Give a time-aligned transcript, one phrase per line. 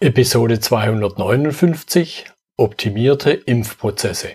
[0.00, 2.24] Episode 259
[2.56, 4.32] Optimierte Impfprozesse.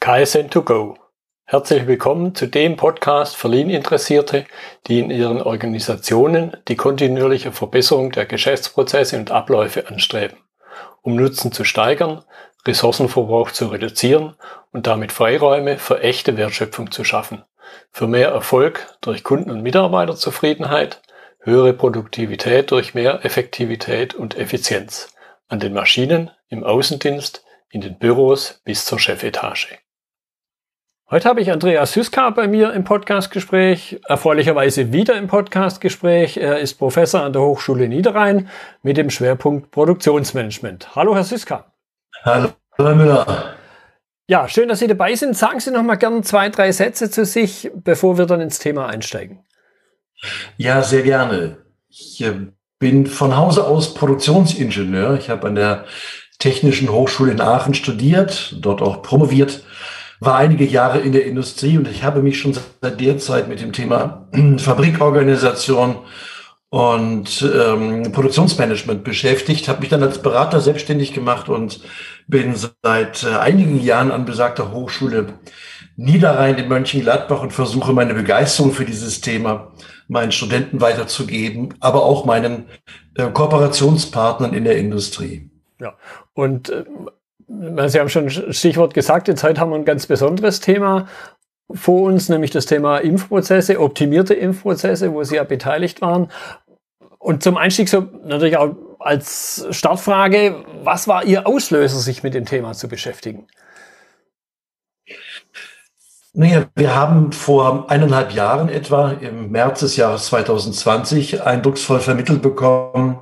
[0.00, 0.94] KSN2Go.
[1.44, 4.46] Herzlich willkommen zu dem Podcast für Lean-Interessierte,
[4.86, 10.38] die in ihren Organisationen die kontinuierliche Verbesserung der Geschäftsprozesse und Abläufe anstreben,
[11.02, 12.24] um Nutzen zu steigern,
[12.64, 14.36] Ressourcenverbrauch zu reduzieren
[14.70, 17.42] und damit Freiräume für echte Wertschöpfung zu schaffen,
[17.90, 21.02] für mehr Erfolg durch Kunden- und Mitarbeiterzufriedenheit,
[21.44, 25.12] höhere Produktivität durch mehr Effektivität und Effizienz
[25.48, 29.78] an den Maschinen, im Außendienst, in den Büros bis zur Chefetage.
[31.10, 36.38] Heute habe ich Andreas Süska bei mir im Podcastgespräch, erfreulicherweise wieder im Podcastgespräch.
[36.38, 38.48] Er ist Professor an der Hochschule Niederrhein
[38.82, 40.94] mit dem Schwerpunkt Produktionsmanagement.
[40.94, 41.66] Hallo, Herr Süska.
[42.22, 43.56] Hallo, Herr Müller.
[44.28, 45.36] Ja, schön, dass Sie dabei sind.
[45.36, 48.86] Sagen Sie noch mal gerne zwei, drei Sätze zu sich, bevor wir dann ins Thema
[48.86, 49.44] einsteigen.
[50.56, 51.58] Ja, sehr gerne.
[51.88, 52.32] Ich äh,
[52.78, 55.16] bin von Hause aus Produktionsingenieur.
[55.18, 55.84] Ich habe an der
[56.38, 59.62] Technischen Hochschule in Aachen studiert, dort auch promoviert,
[60.18, 63.60] war einige Jahre in der Industrie und ich habe mich schon seit der Zeit mit
[63.60, 65.98] dem Thema Fabrikorganisation
[66.68, 71.80] und ähm, Produktionsmanagement beschäftigt, habe mich dann als Berater selbstständig gemacht und
[72.26, 75.34] bin seit äh, einigen Jahren an besagter Hochschule
[75.96, 79.72] Niederrhein in Mönchengladbach und versuche meine Begeisterung für dieses Thema
[80.12, 82.66] meinen Studenten weiterzugeben, aber auch meinen
[83.16, 85.50] äh, Kooperationspartnern in der Industrie.
[85.80, 85.94] Ja,
[86.34, 86.84] und äh,
[87.88, 91.06] Sie haben schon Stichwort gesagt, jetzt heute haben wir ein ganz besonderes Thema
[91.72, 96.30] vor uns, nämlich das Thema Impfprozesse, optimierte Impfprozesse, wo Sie ja beteiligt waren.
[97.18, 102.46] Und zum Einstieg so natürlich auch als Startfrage, was war Ihr Auslöser, sich mit dem
[102.46, 103.46] Thema zu beschäftigen?
[106.34, 113.18] Naja, wir haben vor eineinhalb Jahren etwa im März des Jahres 2020 eindrucksvoll vermittelt bekommen,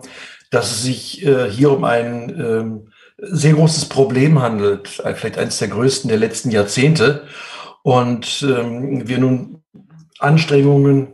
[0.50, 5.69] dass es sich äh, hier um ein ähm, sehr großes Problem handelt, vielleicht eines der
[5.69, 7.27] größten der letzten Jahrzehnte.
[7.83, 9.63] Und ähm, wir nun
[10.20, 11.08] Anstrengungen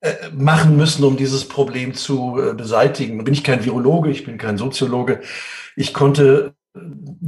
[0.00, 3.24] äh, machen müssen, um dieses Problem zu äh, beseitigen.
[3.24, 5.20] Bin ich kein Virologe, ich bin kein Soziologe.
[5.76, 6.54] Ich konnte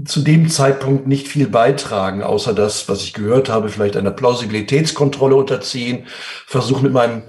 [0.05, 5.35] zu dem Zeitpunkt nicht viel beitragen, außer das, was ich gehört habe, vielleicht einer Plausibilitätskontrolle
[5.35, 6.07] unterziehen,
[6.47, 7.23] versuchen mit meinem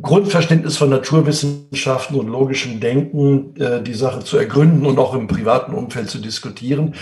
[0.00, 5.72] Grundverständnis von Naturwissenschaften und logischem Denken äh, die Sache zu ergründen und auch im privaten
[5.74, 6.94] Umfeld zu diskutieren.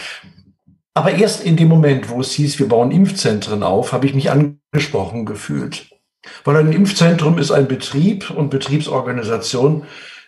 [0.94, 4.30] Aber erst in dem Moment, wo es hieß, wir bauen Impfzentren auf, habe ich mich
[4.30, 5.88] angesprochen gefühlt.
[6.44, 9.84] Weil ein Impfzentrum ist ein Betrieb und Betriebsorganisation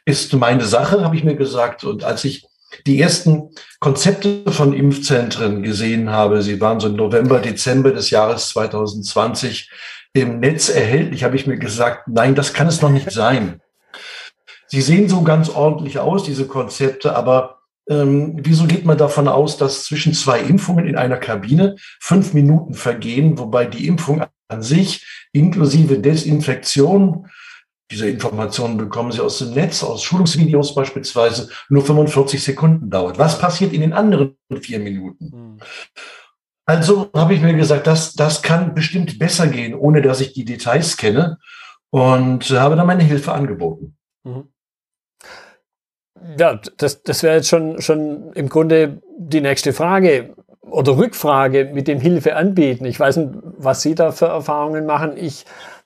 [0.06, 1.84] ist meine Sache, habe ich mir gesagt.
[1.84, 2.47] Und als ich
[2.86, 6.42] die ersten Konzepte von Impfzentren gesehen habe.
[6.42, 9.70] Sie waren so im November, Dezember des Jahres 2020
[10.14, 13.60] im Netz erhältlich, habe ich mir gesagt, nein, das kann es noch nicht sein.
[14.68, 17.58] Sie sehen so ganz ordentlich aus, diese Konzepte, aber
[17.88, 22.74] ähm, wieso geht man davon aus, dass zwischen zwei Impfungen in einer Kabine fünf Minuten
[22.74, 27.26] vergehen, wobei die Impfung an sich inklusive Desinfektion
[27.94, 33.19] diese Informationen bekommen Sie aus dem Netz, aus Schulungsvideos beispielsweise, nur 45 Sekunden dauert.
[33.19, 35.31] Was passiert in den anderen vier Minuten?
[35.32, 35.59] Hm.
[36.66, 40.44] Also habe ich mir gesagt, das, das kann bestimmt besser gehen, ohne dass ich die
[40.44, 41.38] Details kenne
[41.91, 43.97] und habe dann meine Hilfe angeboten.
[44.25, 44.49] Mhm.
[46.38, 51.87] Ja, das, das wäre jetzt schon, schon im Grunde die nächste Frage oder Rückfrage mit
[51.87, 52.87] dem Hilfe anbieten.
[52.87, 55.19] Ich weiß nicht, was Sie da für Erfahrungen machen.
[55.19, 55.44] Ich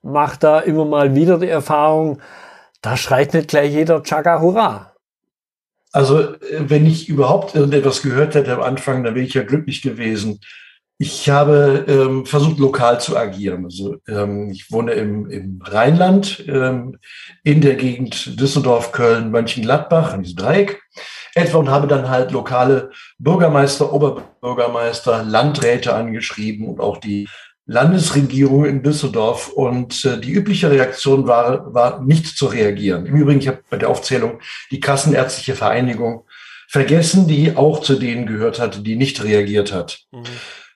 [0.08, 2.20] mache da immer mal wieder die Erfahrung,
[2.82, 4.92] da schreit nicht gleich jeder Chaka Hurra.
[5.92, 6.36] Also, äh,
[6.68, 10.40] wenn ich überhaupt irgendetwas gehört hätte am Anfang, dann wäre ich ja glücklich gewesen.
[11.00, 13.64] Ich habe ähm, versucht, lokal zu agieren.
[13.64, 16.98] Also ähm, ich wohne im, im Rheinland, ähm,
[17.44, 20.82] in der Gegend Düsseldorf, Köln, Mönchengladbach, in diesem Dreieck
[21.36, 27.28] etwa und habe dann halt lokale Bürgermeister, Oberbürgermeister, Landräte angeschrieben und auch die
[27.68, 29.48] Landesregierung in Düsseldorf.
[29.48, 33.06] Und äh, die übliche Reaktion war, war nicht zu reagieren.
[33.06, 34.40] Im Übrigen, ich habe bei der Aufzählung
[34.72, 36.24] die Kassenärztliche Vereinigung
[36.66, 40.00] vergessen, die auch zu denen gehört hatte, die nicht reagiert hat.
[40.10, 40.24] Mhm.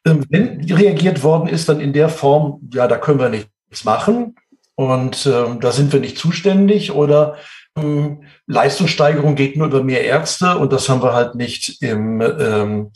[0.04, 4.36] Ähm, wenn reagiert worden ist, dann in der Form, ja, da können wir nichts machen
[4.74, 7.36] und ähm, da sind wir nicht zuständig oder
[7.76, 12.90] ähm, Leistungssteigerung geht nur über mehr Ärzte und das haben wir halt nicht im, ähm,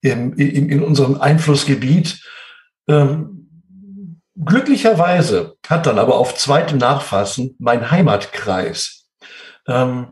[0.00, 2.20] im, in, in unserem Einflussgebiet.
[2.88, 3.37] Ähm,
[4.44, 9.08] Glücklicherweise hat dann aber auf zweitem Nachfassen mein Heimatkreis
[9.66, 10.08] ähm,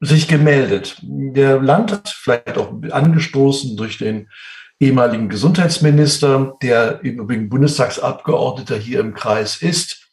[0.00, 0.96] sich gemeldet.
[1.02, 4.28] Der Landrat, vielleicht auch angestoßen durch den
[4.80, 10.08] ehemaligen Gesundheitsminister, der im Übrigen Bundestagsabgeordneter hier im Kreis ist,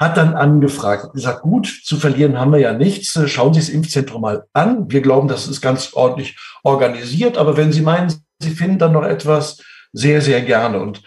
[0.00, 3.20] hat dann angefragt, hat gesagt, gut, zu verlieren haben wir ja nichts.
[3.30, 4.90] Schauen Sie das Impfzentrum mal an.
[4.90, 7.38] Wir glauben, das ist ganz ordentlich organisiert.
[7.38, 9.62] Aber wenn Sie meinen, Sie finden dann noch etwas,
[9.92, 10.80] sehr, sehr gerne.
[10.80, 11.02] Und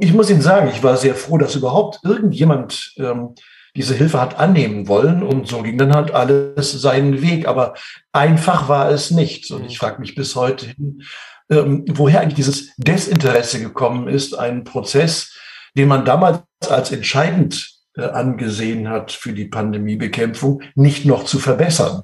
[0.00, 3.34] ich muss Ihnen sagen, ich war sehr froh, dass überhaupt irgendjemand ähm,
[3.76, 5.22] diese Hilfe hat annehmen wollen.
[5.22, 7.46] Und so ging dann halt alles seinen Weg.
[7.46, 7.74] Aber
[8.12, 9.50] einfach war es nicht.
[9.50, 11.02] Und ich frage mich bis heute hin,
[11.50, 15.36] ähm, woher eigentlich dieses Desinteresse gekommen ist, einen Prozess,
[15.76, 22.02] den man damals als entscheidend äh, angesehen hat für die Pandemiebekämpfung, nicht noch zu verbessern.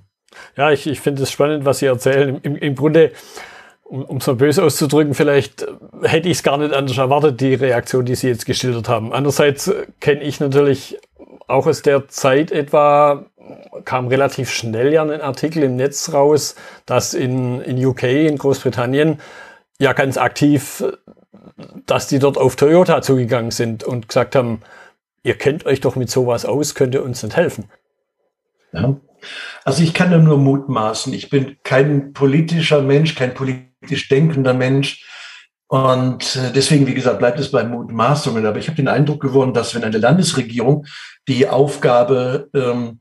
[0.57, 2.39] Ja, ich, ich finde es spannend, was Sie erzählen.
[2.43, 3.13] Im, im Grunde,
[3.85, 5.67] um es mal böse auszudrücken, vielleicht äh,
[6.03, 9.13] hätte ich es gar nicht anders erwartet, die Reaktion, die Sie jetzt geschildert haben.
[9.13, 10.99] Andererseits äh, kenne ich natürlich
[11.47, 13.27] auch aus der Zeit etwa,
[13.85, 16.55] kam relativ schnell ja ein Artikel im Netz raus,
[16.87, 19.21] dass in, in UK, in Großbritannien,
[19.79, 20.83] ja ganz aktiv,
[21.87, 24.63] dass die dort auf Toyota zugegangen sind und gesagt haben,
[25.23, 27.65] ihr kennt euch doch mit sowas aus, könnt ihr uns nicht helfen?
[28.73, 28.97] Ja.
[29.65, 31.13] Also ich kann nur mutmaßen.
[31.13, 35.05] Ich bin kein politischer Mensch, kein politisch denkender Mensch.
[35.67, 38.47] Und äh, deswegen, wie gesagt, bleibt es bei Mutmaßungen.
[38.47, 40.87] Aber ich habe den Eindruck gewonnen, dass wenn eine Landesregierung
[41.27, 43.01] die Aufgabe, ähm,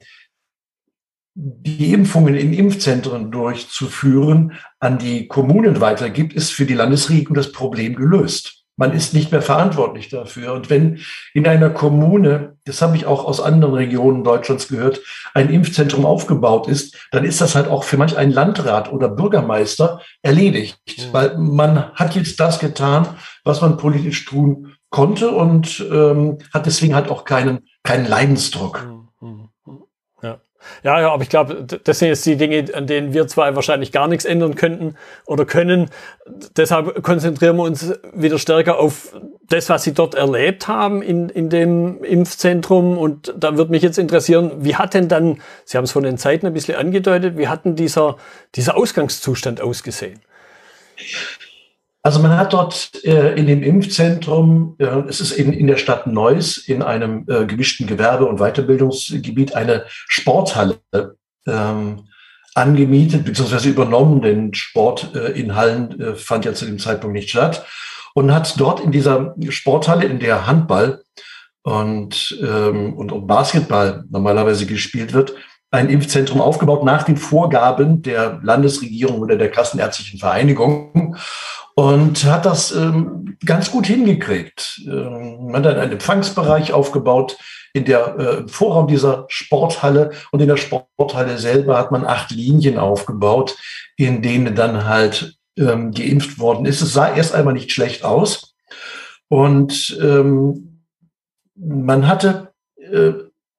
[1.36, 7.96] die Impfungen in Impfzentren durchzuführen, an die Kommunen weitergibt, ist für die Landesregierung das Problem
[7.96, 8.63] gelöst.
[8.76, 10.54] Man ist nicht mehr verantwortlich dafür.
[10.54, 11.00] Und wenn
[11.34, 15.02] in einer Kommune, das habe ich auch aus anderen Regionen Deutschlands gehört,
[15.34, 20.02] ein Impfzentrum aufgebaut ist, dann ist das halt auch für manch einen Landrat oder Bürgermeister
[20.22, 20.80] erledigt.
[20.88, 21.14] Mhm.
[21.14, 23.08] Weil man hat jetzt das getan,
[23.44, 28.88] was man politisch tun konnte und ähm, hat deswegen halt auch keinen, keinen Leidensdruck.
[29.22, 29.50] Mhm.
[30.84, 33.92] Ja, ja, aber ich glaube, das sind jetzt die Dinge, an denen wir zwei wahrscheinlich
[33.92, 34.96] gar nichts ändern könnten
[35.26, 35.90] oder können.
[36.58, 39.16] Deshalb konzentrieren wir uns wieder stärker auf
[39.50, 42.98] das, was Sie dort erlebt haben in, in dem Impfzentrum.
[42.98, 46.18] Und da würde mich jetzt interessieren, wie hat denn dann, Sie haben es von den
[46.18, 48.18] Zeiten ein bisschen angedeutet, wie hat denn dieser,
[48.56, 50.20] dieser Ausgangszustand ausgesehen?
[52.06, 54.76] Also man hat dort äh, in dem Impfzentrum,
[55.08, 59.86] es ist in, in der Stadt Neuss, in einem äh, gemischten Gewerbe- und Weiterbildungsgebiet eine
[59.88, 60.80] Sporthalle
[61.48, 62.04] ähm,
[62.56, 63.70] angemietet bzw.
[63.70, 67.66] übernommen, denn Sport äh, in Hallen fand ja zu dem Zeitpunkt nicht statt.
[68.14, 71.04] Und hat dort in dieser Sporthalle, in der Handball
[71.64, 75.34] und, ähm, und Basketball normalerweise gespielt wird,
[75.72, 81.18] ein Impfzentrum aufgebaut nach den Vorgaben der Landesregierung oder der Kassenärztlichen Vereinigung
[81.76, 84.82] und hat das ähm, ganz gut hingekriegt.
[84.86, 87.38] Ähm, man hat einen Empfangsbereich aufgebaut
[87.74, 92.78] in der äh, Vorraum dieser Sporthalle und in der Sporthalle selber hat man acht Linien
[92.78, 93.58] aufgebaut,
[93.98, 96.82] in denen dann halt ähm, geimpft worden ist.
[96.82, 98.56] Es sah erst einmal nicht schlecht aus
[99.28, 100.84] und ähm,
[101.56, 103.14] man hatte äh,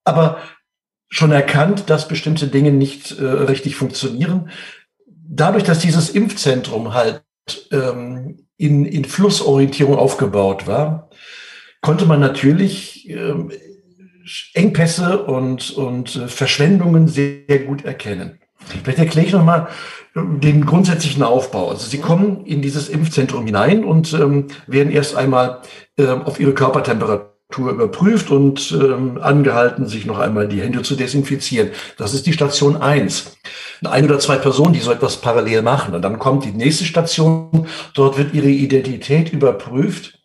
[0.05, 0.37] aber
[1.09, 4.49] schon erkannt, dass bestimmte Dinge nicht äh, richtig funktionieren.
[5.07, 7.23] Dadurch, dass dieses Impfzentrum halt
[7.71, 11.09] ähm, in, in Flussorientierung aufgebaut war,
[11.81, 13.51] konnte man natürlich ähm,
[14.53, 18.39] Engpässe und, und äh, Verschwendungen sehr, gut erkennen.
[18.83, 19.67] Vielleicht erkläre ich nochmal
[20.15, 21.69] ähm, den grundsätzlichen Aufbau.
[21.69, 25.61] Also Sie kommen in dieses Impfzentrum hinein und ähm, werden erst einmal
[25.97, 31.69] äh, auf Ihre Körpertemperatur überprüft und ähm, angehalten, sich noch einmal die Hände zu desinfizieren.
[31.97, 33.37] Das ist die Station eins.
[33.83, 35.93] Ein oder zwei Personen, die so etwas parallel machen.
[35.93, 37.67] Und dann kommt die nächste Station.
[37.93, 40.19] Dort wird ihre Identität überprüft.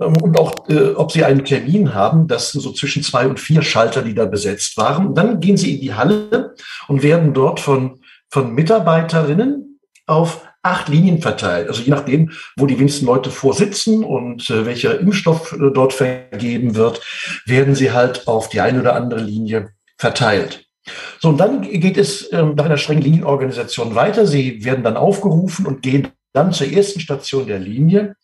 [0.00, 3.40] Ähm, und auch, äh, ob sie einen Termin haben, das sind so zwischen zwei und
[3.40, 5.08] vier Schalter, die da besetzt waren.
[5.08, 6.54] Und dann gehen sie in die Halle
[6.88, 8.00] und werden dort von,
[8.30, 11.68] von Mitarbeiterinnen auf acht Linien verteilt.
[11.68, 16.74] Also je nachdem, wo die wenigsten Leute vorsitzen und äh, welcher Impfstoff äh, dort vergeben
[16.76, 17.00] wird,
[17.46, 20.66] werden sie halt auf die eine oder andere Linie verteilt.
[21.20, 24.26] So, und dann geht es ähm, nach einer strengen Linienorganisation weiter.
[24.26, 28.16] Sie werden dann aufgerufen und gehen dann zur ersten Station der Linie,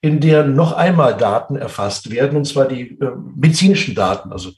[0.00, 4.50] in der noch einmal Daten erfasst werden, und zwar die äh, medizinischen Daten, also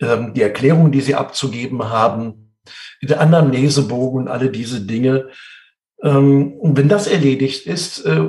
[0.00, 2.54] ähm, die Erklärungen, die sie abzugeben haben,
[3.00, 5.28] der Anamnesebogen und alle diese Dinge,
[6.02, 8.28] und wenn das erledigt ist, äh,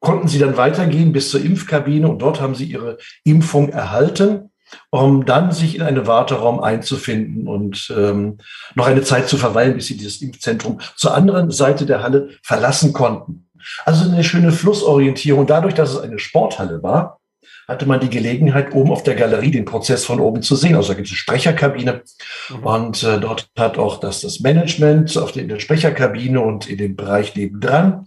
[0.00, 4.50] konnten sie dann weitergehen bis zur Impfkabine und dort haben sie ihre Impfung erhalten,
[4.90, 8.38] um dann sich in einen Warteraum einzufinden und ähm,
[8.74, 12.92] noch eine Zeit zu verweilen, bis sie dieses Impfzentrum zur anderen Seite der Halle verlassen
[12.92, 13.48] konnten.
[13.86, 15.46] Also eine schöne Flussorientierung.
[15.46, 17.20] Dadurch, dass es eine Sporthalle war,
[17.68, 20.76] hatte man die Gelegenheit, oben auf der Galerie den Prozess von oben zu sehen.
[20.76, 22.02] Also da gibt es eine Sprecherkabine
[22.50, 22.66] mhm.
[22.66, 26.96] und äh, dort hat auch das, das Management auf den, der Sprecherkabine und in dem
[26.96, 28.06] Bereich nebendran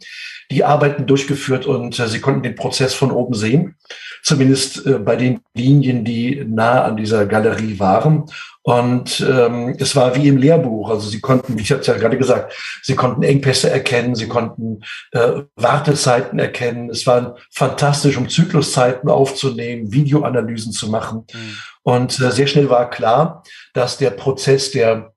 [0.49, 3.75] die Arbeiten durchgeführt und äh, sie konnten den Prozess von oben sehen,
[4.23, 8.25] zumindest äh, bei den Linien, die nah an dieser Galerie waren.
[8.63, 10.89] Und ähm, es war wie im Lehrbuch.
[10.89, 14.81] Also sie konnten, wie ich hatte ja gerade gesagt, sie konnten Engpässe erkennen, sie konnten
[15.13, 16.89] äh, Wartezeiten erkennen.
[16.89, 21.25] Es war fantastisch, um Zykluszeiten aufzunehmen, Videoanalysen zu machen.
[21.33, 21.57] Mhm.
[21.83, 23.43] Und äh, sehr schnell war klar,
[23.73, 25.13] dass der Prozess der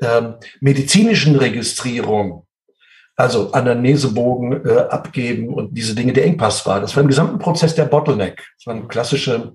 [0.00, 2.43] ähm, medizinischen Registrierung
[3.16, 6.80] also Anamnesebogen äh, abgeben und diese Dinge der Engpass war.
[6.80, 8.42] Das war im gesamten Prozess der Bottleneck.
[8.58, 9.52] Das war ein klassische,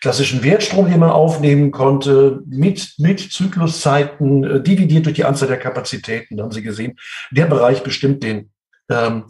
[0.00, 5.58] klassischen Wertstrom, den man aufnehmen konnte, mit, mit Zykluszeiten, äh, dividiert durch die Anzahl der
[5.58, 6.40] Kapazitäten.
[6.40, 6.96] Haben Sie gesehen,
[7.30, 8.50] der Bereich bestimmt den
[8.88, 9.24] ähm,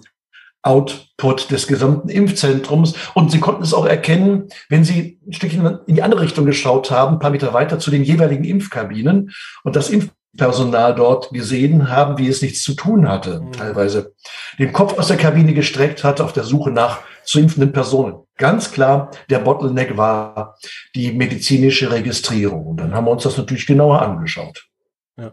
[0.66, 2.94] Output des gesamten Impfzentrums.
[3.14, 6.90] Und Sie konnten es auch erkennen, wenn Sie ein Stückchen in die andere Richtung geschaut
[6.90, 9.30] haben, ein paar Meter weiter zu den jeweiligen Impfkabinen.
[9.62, 13.52] Und das Impf Personal dort gesehen haben, wie es nichts zu tun hatte, mhm.
[13.52, 14.14] teilweise
[14.58, 18.22] den Kopf aus der Kabine gestreckt hat auf der Suche nach zu impfenden Personen.
[18.36, 20.56] Ganz klar, der Bottleneck war
[20.94, 22.66] die medizinische Registrierung.
[22.66, 24.68] Und dann haben wir uns das natürlich genauer angeschaut.
[25.16, 25.32] Ja.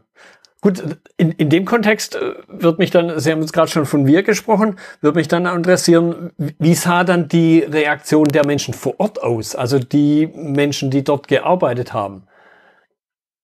[0.61, 0.81] Gut,
[1.17, 4.23] in, in dem Kontext äh, wird mich dann, Sie haben jetzt gerade schon von wir
[4.23, 9.55] gesprochen, wird mich dann interessieren, wie sah dann die Reaktion der Menschen vor Ort aus?
[9.55, 12.27] Also die Menschen, die dort gearbeitet haben?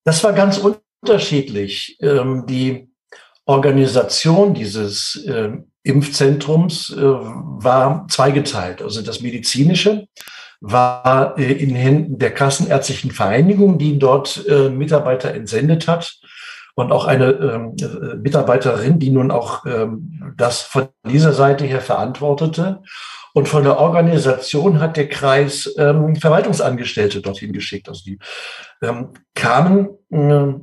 [0.05, 0.63] Das war ganz
[1.01, 1.97] unterschiedlich.
[2.01, 2.89] Ähm, die
[3.45, 5.51] Organisation dieses äh,
[5.83, 8.81] Impfzentrums äh, war zweigeteilt.
[8.81, 10.07] Also das medizinische
[10.61, 16.19] war äh, in Händen der Kassenärztlichen Vereinigung, die dort äh, Mitarbeiter entsendet hat.
[16.75, 21.81] Und auch eine ähm, äh, Mitarbeiterin, die nun auch ähm, das von dieser Seite her
[21.81, 22.81] verantwortete.
[23.33, 27.89] Und von der Organisation hat der Kreis ähm, Verwaltungsangestellte dorthin geschickt.
[27.89, 28.19] Also die
[28.81, 30.53] ähm, kamen äh,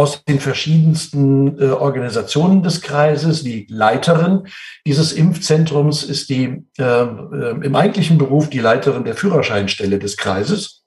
[0.00, 3.42] aus den verschiedensten äh, Organisationen des Kreises.
[3.42, 4.46] Die Leiterin
[4.86, 10.84] dieses Impfzentrums ist die äh, äh, im eigentlichen Beruf die Leiterin der Führerscheinstelle des Kreises.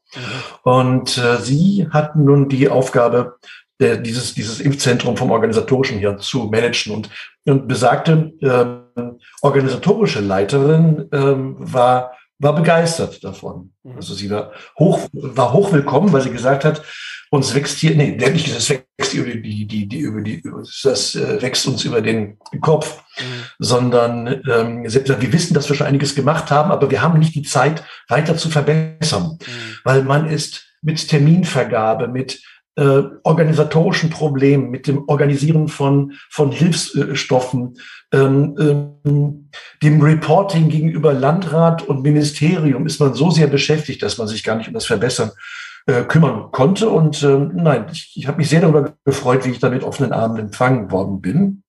[0.63, 3.36] Und äh, sie hatten nun die Aufgabe,
[3.79, 6.93] der, dieses, dieses Impfzentrum vom organisatorischen her zu managen.
[6.96, 7.10] Und,
[7.46, 9.01] und besagte äh,
[9.43, 13.72] organisatorische Leiterin äh, war war begeistert davon.
[13.84, 13.96] Mhm.
[13.96, 16.84] Also sie war hoch, war hoch willkommen, weil sie gesagt hat,
[17.34, 20.44] uns wächst hier, nee, der nicht, das wächst über die, die, die, über die,
[20.84, 23.24] das äh, wächst uns über den Kopf, mhm.
[23.58, 27.42] sondern ähm, wir wissen, dass wir schon einiges gemacht haben, aber wir haben nicht die
[27.42, 29.48] Zeit, weiter zu verbessern, mhm.
[29.84, 32.40] weil man ist mit Terminvergabe, mit
[32.75, 37.80] äh, organisatorischen Problemen, mit dem Organisieren von, von Hilfsstoffen,
[38.13, 39.50] ähm, ähm,
[39.82, 44.56] dem Reporting gegenüber Landrat und Ministerium ist man so sehr beschäftigt, dass man sich gar
[44.56, 45.32] nicht um das Verbessern
[45.86, 46.90] äh, kümmern konnte.
[46.90, 50.13] Und äh, nein, ich, ich habe mich sehr darüber gefreut, wie ich da mit offenen
[50.13, 51.63] Armen empfangen worden bin.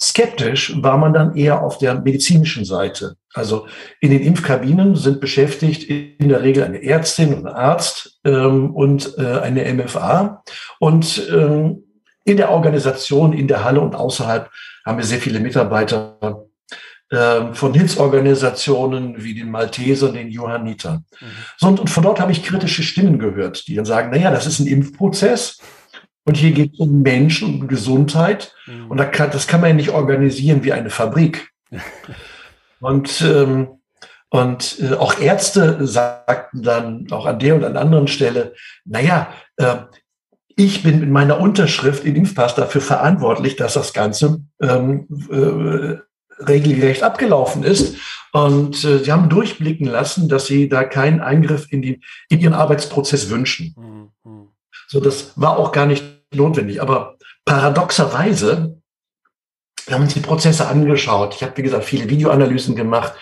[0.00, 3.16] Skeptisch war man dann eher auf der medizinischen Seite.
[3.32, 3.66] Also
[4.00, 9.16] in den Impfkabinen sind beschäftigt in der Regel eine Ärztin und ein Arzt ähm, und
[9.18, 10.42] äh, eine MFA.
[10.78, 11.84] Und ähm,
[12.24, 14.50] in der Organisation, in der Halle und außerhalb
[14.84, 16.36] haben wir sehr viele Mitarbeiter ähm,
[17.10, 21.04] von Hilfsorganisationen wie den Maltesern, den Johannitern.
[21.60, 21.68] Mhm.
[21.78, 24.66] und von dort habe ich kritische Stimmen gehört, die dann sagen, naja, das ist ein
[24.66, 25.58] Impfprozess
[26.24, 28.90] und hier geht es um Menschen und Gesundheit mhm.
[28.90, 31.50] und da kann, das kann man ja nicht organisieren wie eine Fabrik.
[32.80, 33.68] und ähm,
[34.34, 39.76] und äh, auch Ärzte sagten dann auch an der und an anderen Stelle, naja, äh,
[40.56, 45.98] ich bin mit meiner Unterschrift in Impfpass dafür verantwortlich, dass das Ganze ähm, äh,
[46.48, 47.96] regelgerecht abgelaufen ist.
[48.32, 52.54] Und äh, sie haben durchblicken lassen, dass sie da keinen Eingriff in, die, in ihren
[52.54, 53.74] Arbeitsprozess wünschen.
[54.24, 54.48] Mhm.
[54.88, 56.82] So, das war auch gar nicht notwendig.
[56.82, 58.80] Aber paradoxerweise,
[59.86, 61.34] wir haben uns die Prozesse angeschaut.
[61.36, 63.12] Ich habe, wie gesagt, viele Videoanalysen gemacht.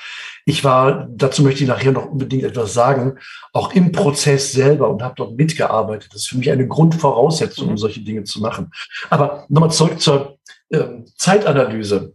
[0.45, 3.19] Ich war, dazu möchte ich nachher noch unbedingt etwas sagen,
[3.53, 6.11] auch im Prozess selber und habe dort mitgearbeitet.
[6.13, 7.79] Das ist für mich eine Grundvoraussetzung, um mhm.
[7.79, 8.73] solche Dinge zu machen.
[9.09, 10.39] Aber nochmal zurück zur
[10.71, 10.85] äh,
[11.17, 12.15] Zeitanalyse.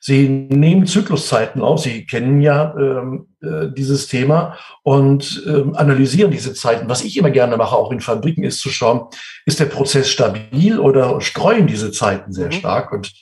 [0.00, 1.80] Sie nehmen Zykluszeiten auf.
[1.80, 6.88] Sie kennen ja ähm, äh, dieses Thema und ähm, analysieren diese Zeiten.
[6.88, 9.08] Was ich immer gerne mache, auch in Fabriken, ist zu schauen,
[9.44, 12.52] ist der Prozess stabil oder streuen diese Zeiten sehr mhm.
[12.52, 12.92] stark?
[12.92, 13.12] Und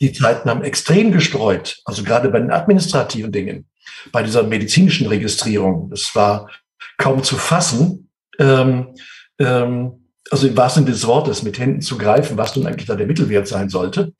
[0.00, 1.80] die Zeiten haben extrem gestreut.
[1.84, 3.68] Also gerade bei den administrativen Dingen,
[4.10, 5.90] bei dieser medizinischen Registrierung.
[5.90, 6.48] Das war
[6.98, 8.10] kaum zu fassen.
[8.38, 8.94] Ähm,
[9.38, 10.00] ähm,
[10.30, 13.06] also im wahrsten Sinne des Wortes mit Händen zu greifen, was nun eigentlich da der
[13.06, 14.14] Mittelwert sein sollte.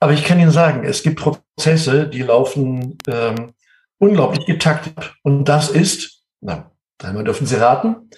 [0.00, 3.52] Aber ich kann Ihnen sagen, es gibt Prozesse, die laufen ähm,
[3.98, 5.14] unglaublich getaktet.
[5.22, 6.70] Und das ist, na,
[7.02, 8.10] einmal dürfen Sie raten,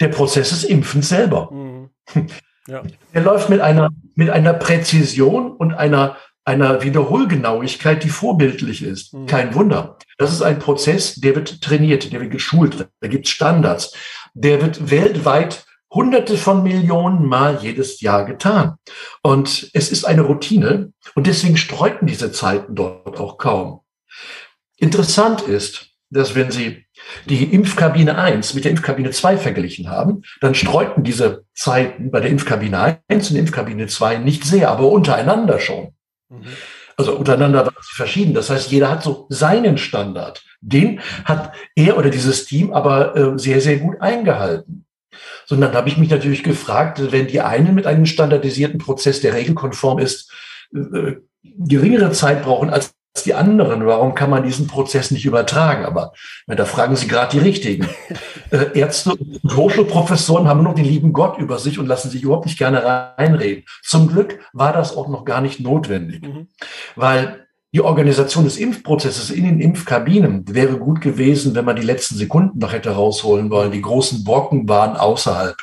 [0.00, 1.50] der Prozess des Impfens selber.
[1.50, 1.90] Mhm.
[2.68, 2.82] Ja.
[3.14, 9.12] Der läuft mit einer, mit einer Präzision und einer, einer Wiederholgenauigkeit, die vorbildlich ist.
[9.12, 9.26] Mhm.
[9.26, 9.96] Kein Wunder.
[10.18, 13.92] Das ist ein Prozess, der wird trainiert, der wird geschult, da gibt es Standards.
[14.34, 18.76] Der wird weltweit hunderte von Millionen Mal jedes Jahr getan.
[19.22, 23.80] Und es ist eine Routine und deswegen streuten diese Zeiten dort auch kaum.
[24.76, 26.86] Interessant ist, dass wenn Sie
[27.26, 32.30] die Impfkabine 1 mit der Impfkabine 2 verglichen haben, dann streuten diese Zeiten bei der
[32.30, 35.94] Impfkabine 1 und Impfkabine 2 nicht sehr, aber untereinander schon.
[36.28, 36.46] Mhm.
[36.96, 38.34] Also untereinander waren sie verschieden.
[38.34, 40.42] Das heißt, jeder hat so seinen Standard.
[40.60, 44.84] Den hat er oder dieses Team aber äh, sehr, sehr gut eingehalten.
[45.50, 49.98] Sondern habe ich mich natürlich gefragt, wenn die einen mit einem standardisierten Prozess, der regelkonform
[49.98, 50.32] ist,
[50.72, 53.84] äh, geringere Zeit brauchen als die anderen.
[53.84, 55.84] Warum kann man diesen Prozess nicht übertragen?
[55.84, 56.12] Aber
[56.46, 57.88] da fragen Sie gerade die Richtigen.
[58.52, 62.24] Äh, Ärzte und Hochschulprofessoren haben nur noch den lieben Gott über sich und lassen sich
[62.24, 63.62] überhaupt nicht gerne reinreden.
[63.84, 66.48] Zum Glück war das auch noch gar nicht notwendig, mhm.
[66.96, 67.39] weil
[67.72, 72.58] die Organisation des Impfprozesses in den Impfkabinen wäre gut gewesen, wenn man die letzten Sekunden
[72.58, 73.70] noch hätte rausholen wollen.
[73.70, 75.56] Die großen Brocken waren außerhalb.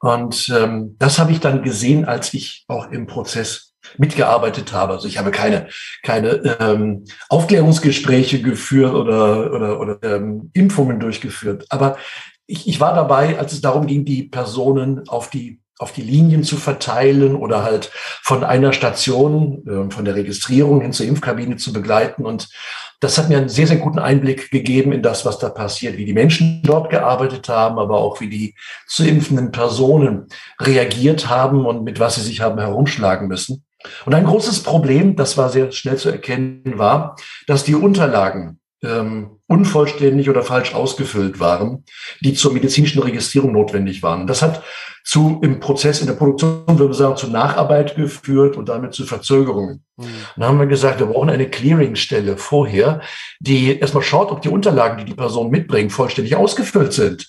[0.00, 4.94] Und ähm, das habe ich dann gesehen, als ich auch im Prozess mitgearbeitet habe.
[4.94, 5.68] Also ich habe keine,
[6.02, 11.66] keine ähm, Aufklärungsgespräche geführt oder, oder, oder ähm, Impfungen durchgeführt.
[11.70, 11.96] Aber
[12.46, 16.42] ich, ich war dabei, als es darum ging, die Personen auf die auf die Linien
[16.42, 17.90] zu verteilen oder halt
[18.22, 22.24] von einer Station, äh, von der Registrierung hin zur Impfkabine zu begleiten.
[22.24, 22.48] Und
[23.00, 26.06] das hat mir einen sehr, sehr guten Einblick gegeben in das, was da passiert, wie
[26.06, 28.54] die Menschen dort gearbeitet haben, aber auch wie die
[28.86, 30.28] zu impfenden Personen
[30.60, 33.64] reagiert haben und mit was sie sich haben herumschlagen müssen.
[34.06, 37.16] Und ein großes Problem, das war sehr schnell zu erkennen, war,
[37.46, 41.84] dass die Unterlagen ähm, unvollständig oder falsch ausgefüllt waren,
[42.20, 44.26] die zur medizinischen Registrierung notwendig waren.
[44.26, 44.62] Das hat
[45.04, 49.04] zu im Prozess in der Produktion, würde ich sagen, zu Nacharbeit geführt und damit zu
[49.04, 49.84] Verzögerungen.
[49.96, 50.04] Mhm.
[50.36, 53.00] Dann haben wir gesagt, wir brauchen eine Clearingstelle vorher,
[53.38, 57.28] die erstmal schaut, ob die Unterlagen, die die Person mitbringt, vollständig ausgefüllt sind.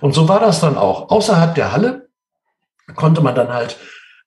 [0.00, 1.10] Und so war das dann auch.
[1.10, 2.08] Außerhalb der Halle
[2.96, 3.78] konnte man dann halt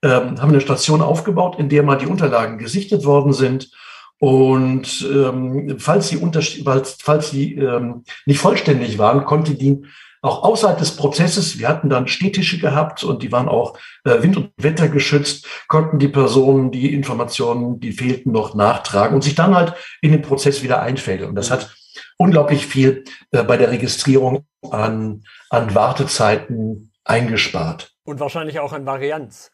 [0.03, 3.71] ähm, haben eine Station aufgebaut, in der mal die Unterlagen gesichtet worden sind.
[4.19, 6.19] Und ähm, falls sie,
[6.63, 9.83] falls, falls sie ähm, nicht vollständig waren, konnte die
[10.21, 14.37] auch außerhalb des Prozesses, wir hatten dann Stehtische gehabt und die waren auch äh, Wind-
[14.37, 19.55] und Wetter geschützt, konnten die Personen die Informationen, die fehlten, noch nachtragen und sich dann
[19.55, 21.29] halt in den Prozess wieder einfädeln.
[21.29, 21.75] Und das hat
[22.17, 27.91] unglaublich viel äh, bei der Registrierung an, an Wartezeiten eingespart.
[28.03, 29.51] Und wahrscheinlich auch an Varianz.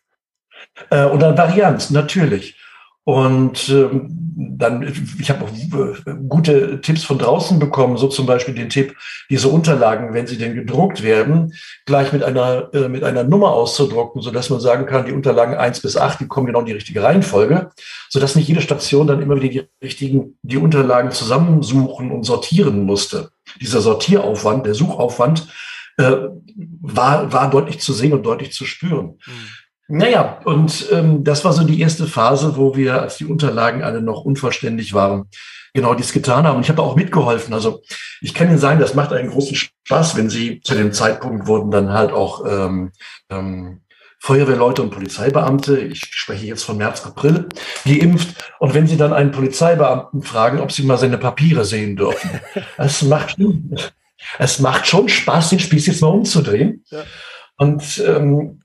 [0.89, 2.57] Äh, und dann Varianz, natürlich.
[3.05, 4.81] Und ähm, dann,
[5.19, 8.95] ich habe auch äh, gute Tipps von draußen bekommen, so zum Beispiel den Tipp,
[9.29, 11.53] diese Unterlagen, wenn sie denn gedruckt werden,
[11.85, 15.55] gleich mit einer, äh, mit einer Nummer auszudrucken, so dass man sagen kann, die Unterlagen
[15.55, 17.71] eins bis acht, die kommen genau in die richtige Reihenfolge,
[18.09, 22.83] so dass nicht jede Station dann immer wieder die richtigen, die Unterlagen zusammensuchen und sortieren
[22.85, 23.31] musste.
[23.61, 25.47] Dieser Sortieraufwand, der Suchaufwand,
[25.97, 26.15] äh,
[26.81, 29.19] war, war deutlich zu sehen und deutlich zu spüren.
[29.25, 29.47] Mhm.
[29.87, 34.01] Naja, und ähm, das war so die erste Phase, wo wir, als die Unterlagen alle
[34.01, 35.25] noch unvollständig waren,
[35.73, 36.57] genau dies getan haben.
[36.57, 37.53] Und ich habe auch mitgeholfen.
[37.53, 37.81] Also
[38.21, 41.71] ich kann Ihnen sagen, das macht einen großen Spaß, wenn Sie zu dem Zeitpunkt wurden
[41.71, 42.91] dann halt auch ähm,
[43.29, 43.81] ähm,
[44.19, 47.49] Feuerwehrleute und Polizeibeamte, ich spreche jetzt von März, April,
[47.83, 48.53] geimpft.
[48.57, 52.29] Und wenn Sie dann einen Polizeibeamten fragen, ob Sie mal seine Papiere sehen dürfen,
[52.77, 53.37] es macht,
[54.39, 56.85] es macht schon Spaß, den Spieß jetzt mal umzudrehen.
[56.89, 57.03] Ja.
[57.57, 58.62] Und ähm,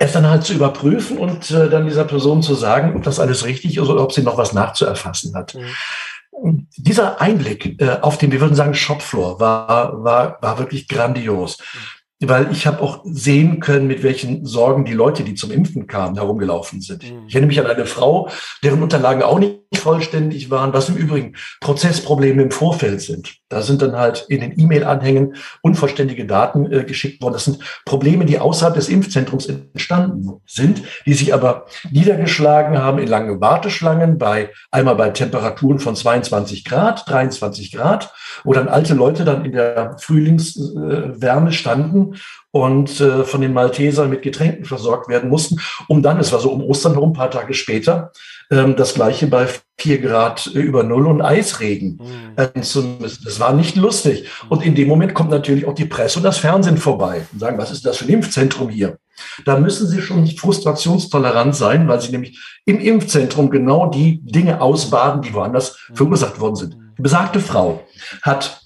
[0.00, 3.44] es dann halt zu überprüfen und äh, dann dieser Person zu sagen, ob das alles
[3.44, 5.54] richtig ist oder ob sie noch was nachzuerfassen hat.
[5.54, 6.66] Mhm.
[6.76, 11.58] Dieser Einblick äh, auf den, wir würden sagen, Shopfloor war, war, war wirklich grandios.
[11.58, 15.86] Mhm weil ich habe auch sehen können, mit welchen Sorgen die Leute, die zum Impfen
[15.86, 17.02] kamen, herumgelaufen sind.
[17.02, 17.26] Mhm.
[17.26, 18.28] Ich erinnere mich an eine Frau,
[18.62, 23.36] deren Unterlagen auch nicht vollständig waren, was im Übrigen Prozessprobleme im Vorfeld sind.
[23.48, 27.34] Da sind dann halt in den E-Mail-Anhängen unvollständige Daten äh, geschickt worden.
[27.34, 33.08] Das sind Probleme, die außerhalb des Impfzentrums entstanden sind, die sich aber niedergeschlagen haben in
[33.08, 38.12] langen Warteschlangen bei einmal bei Temperaturen von 22 Grad, 23 Grad,
[38.44, 42.09] wo dann alte Leute dann in der Frühlingswärme standen
[42.50, 46.50] und äh, von den Maltesern mit Getränken versorgt werden mussten, um dann, es war so
[46.50, 48.12] um Ostern herum, ein paar Tage später,
[48.50, 52.00] ähm, das gleiche bei vier Grad über Null und Eisregen
[52.36, 52.62] mhm.
[52.62, 53.24] zu müssen.
[53.24, 54.28] Das war nicht lustig.
[54.48, 57.58] Und in dem Moment kommt natürlich auch die Presse und das Fernsehen vorbei und sagen,
[57.58, 58.98] was ist das für ein Impfzentrum hier?
[59.44, 64.60] Da müssen Sie schon nicht frustrationstolerant sein, weil Sie nämlich im Impfzentrum genau die Dinge
[64.60, 65.96] ausbaden, die woanders mhm.
[65.96, 66.76] verursacht worden sind.
[66.98, 67.86] Die besagte Frau
[68.22, 68.60] hat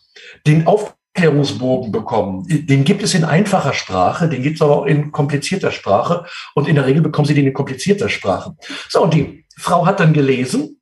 [0.47, 0.67] den
[1.14, 2.44] Aufklärungsbogen bekommen.
[2.48, 6.27] Den gibt es in einfacher Sprache, den gibt es aber auch in komplizierter Sprache.
[6.55, 8.57] Und in der Regel bekommen Sie den in komplizierter Sprache.
[8.88, 10.81] So, und die Frau hat dann gelesen,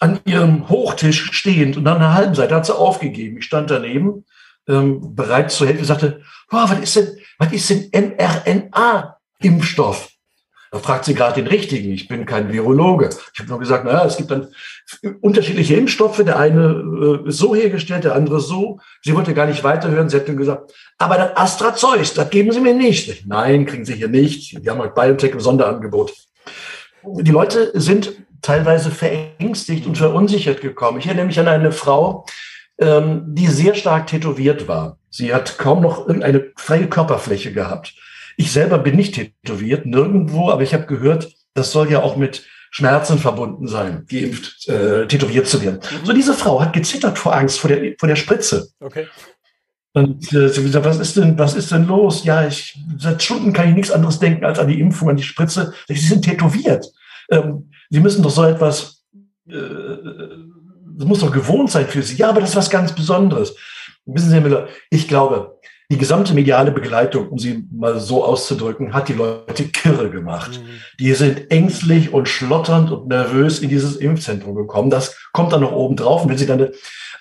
[0.00, 3.38] an ihrem Hochtisch stehend und nach einer halben Seite hat sie aufgegeben.
[3.38, 4.26] Ich stand daneben,
[4.68, 10.10] ähm, bereit zu helfen, sagte, oh, was ist denn, was ist denn mRNA-Impfstoff?
[10.74, 11.92] Da fragt sie gerade den richtigen.
[11.92, 13.08] Ich bin kein Virologe.
[13.32, 14.48] Ich habe nur gesagt, naja, es gibt dann
[15.20, 16.24] unterschiedliche Impfstoffe.
[16.24, 18.80] Der eine äh, ist so hergestellt, der andere so.
[19.00, 20.08] Sie wollte gar nicht weiterhören.
[20.08, 23.24] Sie hat dann gesagt, aber das AstraZeus, das geben Sie mir nicht.
[23.24, 24.64] Nein, kriegen Sie hier nicht.
[24.64, 26.12] Wir haben halt BioNTech im Sonderangebot.
[27.04, 30.98] Die Leute sind teilweise verängstigt und verunsichert gekommen.
[30.98, 32.26] Ich erinnere mich an eine Frau,
[32.78, 34.98] ähm, die sehr stark tätowiert war.
[35.08, 37.94] Sie hat kaum noch irgendeine freie Körperfläche gehabt.
[38.36, 42.44] Ich selber bin nicht tätowiert, nirgendwo, aber ich habe gehört, das soll ja auch mit
[42.70, 45.78] Schmerzen verbunden sein, geimpft, äh, tätowiert zu werden.
[45.78, 46.06] Mhm.
[46.06, 48.68] So diese Frau hat gezittert vor Angst vor der, vor der Spritze.
[48.80, 49.06] Okay.
[49.92, 52.24] Und äh, sie gesagt, was ist denn, was ist denn los?
[52.24, 55.22] Ja, ich seit Stunden kann ich nichts anderes denken als an die Impfung, an die
[55.22, 55.72] Spritze.
[55.86, 56.84] Sie sind tätowiert.
[57.30, 59.04] Ähm, sie müssen doch so etwas,
[59.48, 59.54] äh,
[60.96, 62.16] das muss doch gewohnt sein für Sie.
[62.16, 63.54] Ja, aber das ist was ganz Besonderes.
[64.04, 65.53] Wissen Sie, Herr Müller, ich glaube,
[65.90, 70.60] die gesamte mediale Begleitung, um sie mal so auszudrücken, hat die Leute kirre gemacht.
[70.62, 70.68] Mhm.
[70.98, 74.90] Die sind ängstlich und schlotternd und nervös in dieses Impfzentrum gekommen.
[74.90, 76.22] Das kommt dann noch oben drauf.
[76.22, 76.72] Und wenn sie dann eine,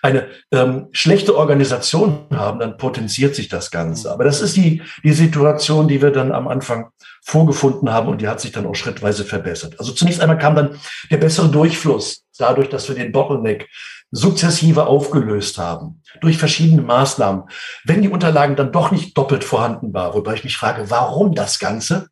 [0.02, 4.08] eine ähm, schlechte Organisation haben, dann potenziert sich das Ganze.
[4.08, 4.13] Mhm.
[4.13, 6.89] Aber das ist die, die Situation, die wir dann am Anfang
[7.23, 9.79] vorgefunden haben und die hat sich dann auch schrittweise verbessert.
[9.79, 13.69] Also zunächst einmal kam dann der bessere Durchfluss dadurch, dass wir den Bottleneck
[14.12, 17.45] sukzessive aufgelöst haben durch verschiedene Maßnahmen.
[17.86, 21.59] Wenn die Unterlagen dann doch nicht doppelt vorhanden war, wobei ich mich frage, warum das
[21.59, 22.07] Ganze?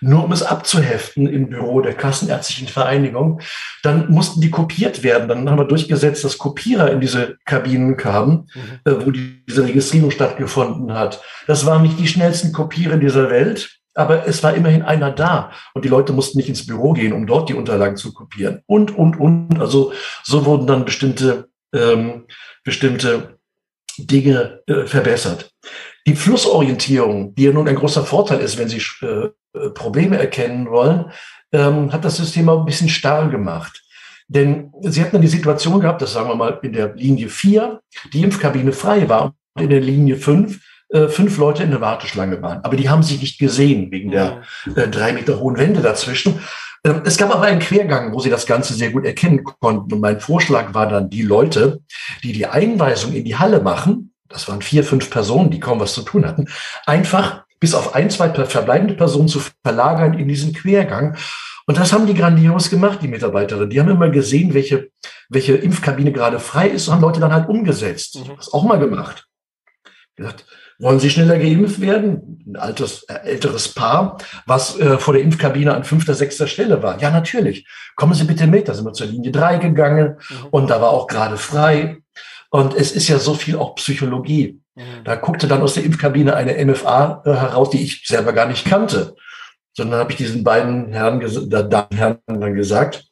[0.00, 3.40] Nur um es abzuheften im Büro der Kassenärztlichen Vereinigung,
[3.82, 5.28] dann mussten die kopiert werden.
[5.28, 8.90] Dann haben wir durchgesetzt, dass Kopierer in diese Kabinen kamen, mhm.
[8.90, 11.20] Äh, wo diese Registrierung stattgefunden hat.
[11.46, 15.84] Das waren nicht die schnellsten Kopierer dieser Welt, aber es war immerhin einer da und
[15.84, 18.62] die Leute mussten nicht ins Büro gehen, um dort die Unterlagen zu kopieren.
[18.66, 19.60] Und, und, und.
[19.60, 22.26] Also so wurden dann bestimmte, ähm,
[22.64, 23.38] bestimmte
[23.98, 25.50] Dinge äh, verbessert.
[26.06, 29.28] Die Flussorientierung, die ja nun ein großer Vorteil ist, wenn Sie äh,
[29.70, 31.12] Probleme erkennen wollen,
[31.52, 33.82] ähm, hat das System auch ein bisschen starr gemacht.
[34.26, 37.80] Denn Sie hatten dann die Situation gehabt, dass sagen wir mal in der Linie 4
[38.12, 40.58] die Impfkabine frei war und in der Linie 5
[40.92, 42.62] äh, fünf Leute in der Warteschlange waren.
[42.64, 44.42] Aber die haben sich nicht gesehen wegen der
[44.76, 46.40] äh, drei Meter hohen Wände dazwischen.
[46.84, 49.92] Ähm, es gab aber einen Quergang, wo sie das Ganze sehr gut erkennen konnten.
[49.92, 51.80] Und mein Vorschlag war dann, die Leute,
[52.22, 55.94] die die Einweisung in die Halle machen, das waren vier, fünf Personen, die kaum was
[55.94, 56.48] zu tun hatten,
[56.86, 61.16] einfach bis auf ein, zwei verbleibende Personen zu verlagern in diesen Quergang.
[61.66, 63.70] Und das haben die grandios gemacht, die Mitarbeiterinnen.
[63.70, 64.90] Die haben immer gesehen, welche,
[65.28, 68.18] welche Impfkabine gerade frei ist und haben Leute dann halt umgesetzt.
[68.18, 68.36] Mhm.
[68.36, 69.28] Das auch mal gemacht.
[70.16, 70.44] Gesagt,
[70.82, 72.42] wollen Sie schneller geimpft werden?
[72.46, 77.00] Ein altes, äh, älteres Paar, was äh, vor der Impfkabine an fünfter, sechster Stelle war.
[77.00, 77.66] Ja, natürlich.
[77.94, 78.68] Kommen Sie bitte mit.
[78.68, 80.46] Da sind wir zur Linie drei gegangen mhm.
[80.50, 81.98] und da war auch gerade frei.
[82.50, 84.60] Und es ist ja so viel auch Psychologie.
[84.74, 85.04] Mhm.
[85.04, 88.64] Da guckte dann aus der Impfkabine eine MFA äh, heraus, die ich selber gar nicht
[88.64, 89.14] kannte.
[89.74, 93.04] Sondern habe ich diesen beiden Herren, Damen, Herren dann gesagt,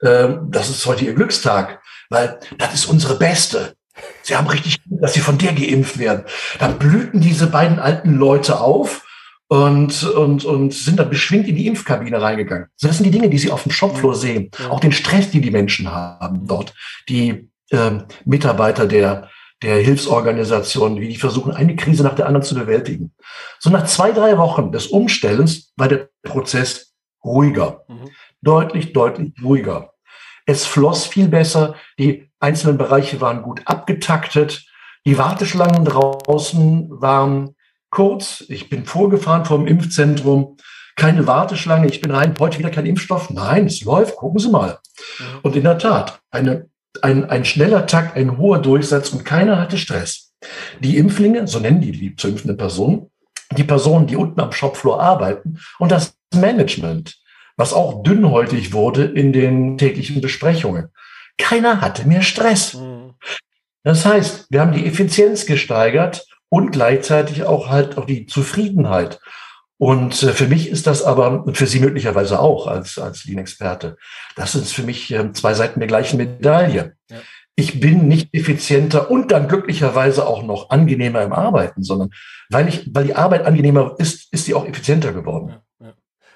[0.00, 3.73] äh, das ist heute ihr Glückstag, weil das ist unsere Beste.
[4.22, 6.24] Sie haben richtig, dass sie von der geimpft werden.
[6.58, 9.04] Da blühten diese beiden alten Leute auf
[9.48, 12.68] und, und, und sind dann beschwingt in die Impfkabine reingegangen.
[12.80, 14.50] das sind die Dinge, die Sie auf dem Shopfloor sehen.
[14.70, 16.74] Auch den Stress, die die Menschen haben dort.
[17.08, 19.28] Die äh, Mitarbeiter der,
[19.62, 23.12] der Hilfsorganisationen, wie die versuchen, eine Krise nach der anderen zu bewältigen.
[23.58, 27.84] So nach zwei, drei Wochen des Umstellens war der Prozess ruhiger.
[27.88, 28.10] Mhm.
[28.42, 29.92] Deutlich, deutlich ruhiger.
[30.46, 31.74] Es floss viel besser.
[31.98, 34.66] Die einzelnen Bereiche waren gut abgetaktet.
[35.06, 37.56] Die Warteschlangen draußen waren
[37.90, 38.44] kurz.
[38.48, 40.58] Ich bin vorgefahren vom Impfzentrum.
[40.94, 41.88] Keine Warteschlange.
[41.88, 42.34] Ich bin rein.
[42.38, 43.30] Heute wieder kein Impfstoff.
[43.30, 44.16] Nein, es läuft.
[44.16, 44.78] Gucken Sie mal.
[45.18, 45.24] Mhm.
[45.42, 46.68] Und in der Tat, eine,
[47.02, 50.32] ein, ein schneller Takt, ein hoher Durchsatz und keiner hatte Stress.
[50.80, 53.10] Die Impflinge, so nennen die die zu impfenden Personen,
[53.56, 57.16] die Personen, die unten am Shopfloor arbeiten und das Management,
[57.56, 60.88] was auch dünnhäutig wurde in den täglichen Besprechungen.
[61.38, 62.74] Keiner hatte mehr Stress.
[62.74, 63.14] Mhm.
[63.82, 69.20] Das heißt, wir haben die Effizienz gesteigert und gleichzeitig auch halt auch die Zufriedenheit.
[69.76, 73.96] Und äh, für mich ist das aber, und für Sie möglicherweise auch als, als Lean-Experte,
[74.36, 76.96] das sind für mich ähm, zwei Seiten der gleichen Medaille.
[77.10, 77.18] Ja.
[77.56, 82.10] ich bin nicht effizienter und dann glücklicherweise auch noch angenehmer im Arbeiten, sondern
[82.50, 85.50] weil ich, weil die Arbeit angenehmer ist, ist sie auch effizienter geworden.
[85.50, 85.62] Ja,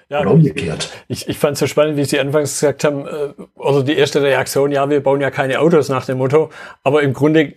[0.09, 0.21] ja.
[0.21, 0.89] Oder umgekehrt.
[1.07, 4.21] Ich, ich fand es so spannend, wie Sie anfangs gesagt haben, äh, oder die erste
[4.21, 6.49] Reaktion, ja, wir bauen ja keine Autos nach dem Motto,
[6.83, 7.53] aber im Grunde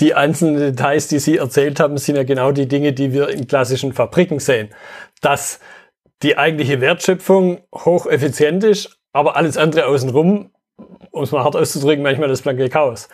[0.00, 3.46] die einzelnen Details, die Sie erzählt haben, sind ja genau die Dinge, die wir in
[3.46, 4.68] klassischen Fabriken sehen.
[5.22, 5.60] Dass
[6.22, 10.50] die eigentliche Wertschöpfung hocheffizient ist, aber alles andere außenrum,
[11.10, 13.08] um es mal hart auszudrücken, manchmal das blanke Chaos.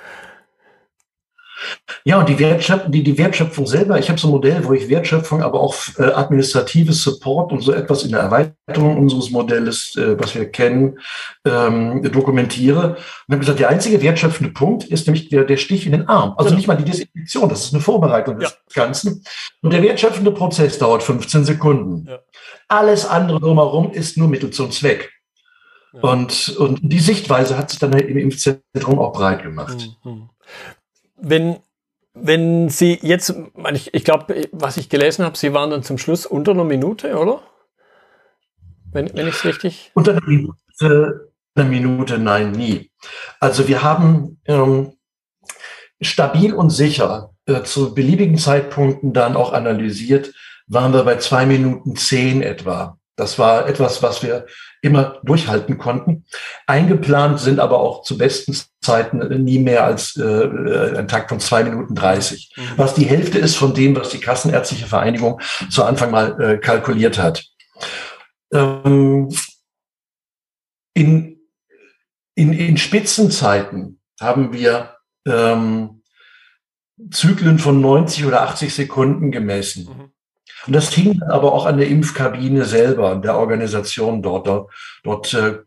[2.05, 4.89] Ja, und die Wertschöpfung, die, die Wertschöpfung selber, ich habe so ein Modell, wo ich
[4.89, 10.19] Wertschöpfung, aber auch äh, administratives Support und so etwas in der Erweiterung unseres Modells, äh,
[10.19, 10.99] was wir kennen,
[11.45, 12.97] ähm, dokumentiere.
[13.29, 16.35] Und habe gesagt, der einzige wertschöpfende Punkt ist nämlich der, der Stich in den Arm.
[16.37, 16.57] Also genau.
[16.57, 18.83] nicht mal die Desinfektion, das ist eine Vorbereitung des ja.
[18.83, 19.23] Ganzen.
[19.61, 22.07] Und der wertschöpfende Prozess dauert 15 Sekunden.
[22.09, 22.21] Ja.
[22.69, 25.13] Alles andere drumherum ist nur Mittel zum Zweck.
[25.93, 26.01] Ja.
[26.01, 29.91] Und, und die Sichtweise hat sich dann im Impfzentrum auch breit gemacht.
[30.05, 30.31] Mhm
[31.21, 31.59] wenn,
[32.15, 33.35] wenn Sie jetzt,
[33.73, 37.17] ich, ich glaube, was ich gelesen habe, Sie waren dann zum Schluss unter einer Minute,
[37.17, 37.43] oder?
[38.93, 39.93] Wenn, wenn ich es richtig.
[39.95, 42.91] Unter einer Minute, eine Minute, nein, nie.
[43.39, 44.95] Also wir haben ähm,
[46.01, 50.33] stabil und sicher äh, zu beliebigen Zeitpunkten dann auch analysiert,
[50.67, 52.99] waren wir bei zwei Minuten zehn etwa.
[53.17, 54.47] Das war etwas, was wir
[54.83, 56.25] immer durchhalten konnten.
[56.67, 61.65] Eingeplant sind aber auch zu besten Zeiten nie mehr als äh, ein Takt von zwei
[61.65, 62.63] Minuten dreißig, mhm.
[62.77, 65.41] was die Hälfte ist von dem, was die Kassenärztliche Vereinigung
[65.71, 67.45] zu Anfang mal äh, kalkuliert hat.
[68.53, 69.29] Ähm,
[70.95, 71.41] in,
[72.35, 76.03] in, in Spitzenzeiten haben wir ähm,
[77.11, 79.85] Zyklen von 90 oder 80 Sekunden gemessen.
[79.85, 80.13] Mhm.
[80.67, 84.47] Und das hing aber auch an der Impfkabine selber, der Organisation dort.
[84.47, 84.71] Dort,
[85.03, 85.59] dort äh,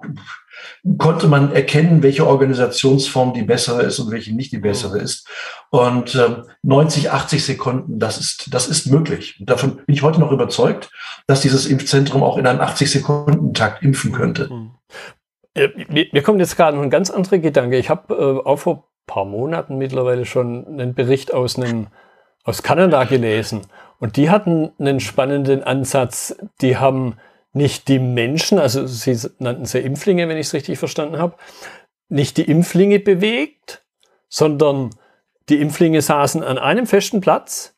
[0.98, 5.28] konnte man erkennen, welche Organisationsform die bessere ist und welche nicht die bessere ist.
[5.70, 9.38] Und äh, 90, 80 Sekunden, das ist, das ist möglich.
[9.40, 10.90] Und davon bin ich heute noch überzeugt,
[11.28, 14.50] dass dieses Impfzentrum auch in einem 80-Sekunden-Takt impfen könnte.
[14.50, 14.72] Mhm.
[15.88, 17.78] Mir kommt jetzt gerade noch ein ganz anderer Gedanke.
[17.78, 21.88] Ich habe äh, auch vor paar Monaten mittlerweile schon einen Bericht aus einem
[22.44, 23.62] aus Kanada gelesen.
[24.04, 26.36] Und die hatten einen spannenden Ansatz.
[26.60, 27.16] Die haben
[27.54, 31.38] nicht die Menschen, also sie nannten sie Impflinge, wenn ich es richtig verstanden habe,
[32.10, 33.82] nicht die Impflinge bewegt,
[34.28, 34.90] sondern
[35.48, 37.78] die Impflinge saßen an einem festen Platz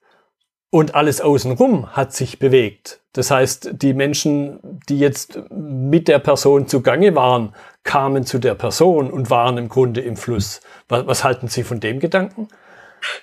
[0.71, 3.01] und alles außenrum hat sich bewegt.
[3.13, 9.11] Das heißt, die Menschen, die jetzt mit der Person zugange waren, kamen zu der Person
[9.11, 10.61] und waren im Grunde im Fluss.
[10.89, 12.47] Was, was halten Sie von dem Gedanken?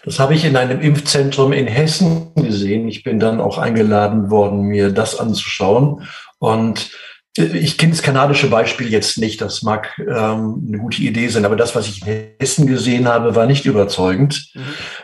[0.05, 2.89] Das habe ich in einem Impfzentrum in Hessen gesehen.
[2.89, 6.07] Ich bin dann auch eingeladen worden, mir das anzuschauen.
[6.39, 6.91] Und
[7.37, 11.45] äh, ich kenne das kanadische Beispiel jetzt nicht, das mag ähm, eine gute Idee sein,
[11.45, 14.61] aber das, was ich in Hessen gesehen habe, war nicht überzeugend, mhm.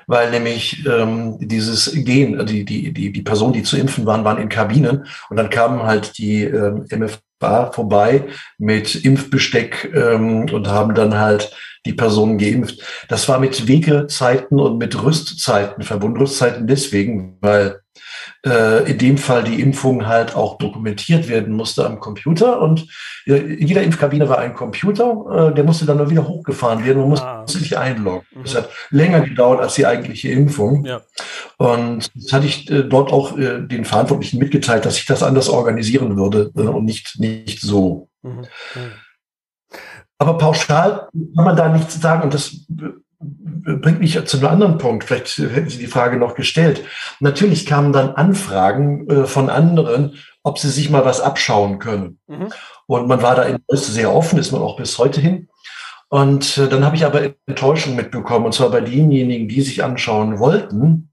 [0.06, 4.38] weil nämlich ähm, dieses Gehen, die, die, die, die Personen, die zu impfen waren, waren
[4.38, 8.24] in Kabinen und dann kamen halt die ähm, MFA vorbei
[8.58, 11.52] mit Impfbesteck ähm, und haben dann halt
[11.86, 12.82] die Personen geimpft.
[13.08, 16.18] Das war mit Wegezeiten und mit Rüstzeiten verbunden.
[16.18, 17.80] Rüstzeiten deswegen, weil
[18.46, 22.60] äh, in dem Fall die Impfung halt auch dokumentiert werden musste am Computer.
[22.60, 22.86] Und
[23.26, 27.02] äh, in jeder Impfkabine war ein Computer, äh, der musste dann nur wieder hochgefahren werden
[27.02, 27.46] und musste ah.
[27.46, 28.26] sich einloggen.
[28.34, 28.42] Mhm.
[28.42, 30.84] Das hat länger gedauert als die eigentliche Impfung.
[30.84, 31.00] Ja.
[31.56, 35.48] Und das hatte ich äh, dort auch äh, den Verantwortlichen mitgeteilt, dass ich das anders
[35.48, 38.08] organisieren würde äh, und nicht, nicht so.
[38.22, 38.46] Mhm.
[38.74, 38.92] Mhm.
[40.20, 42.66] Aber pauschal kann man da nichts sagen und das
[43.20, 45.04] bringt mich zu einem anderen Punkt.
[45.04, 46.84] Vielleicht hätten Sie die Frage noch gestellt.
[47.20, 52.18] Natürlich kamen dann Anfragen äh, von anderen, ob sie sich mal was abschauen können.
[52.26, 52.48] Mhm.
[52.86, 55.48] Und man war da in sehr offen, ist man auch bis heute hin.
[56.08, 60.38] Und äh, dann habe ich aber Enttäuschung mitbekommen, und zwar bei denjenigen, die sich anschauen
[60.38, 61.10] wollten,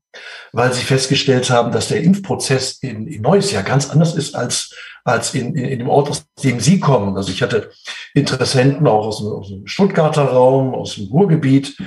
[0.54, 4.74] weil sie festgestellt haben, dass der Impfprozess in, in Neues Jahr ganz anders ist als,
[5.06, 7.16] als in, in, in dem Ort, aus dem sie kommen.
[7.16, 7.72] Also ich hatte
[8.14, 11.78] Interessenten auch aus dem, aus dem Stuttgarter Raum, aus dem Ruhrgebiet.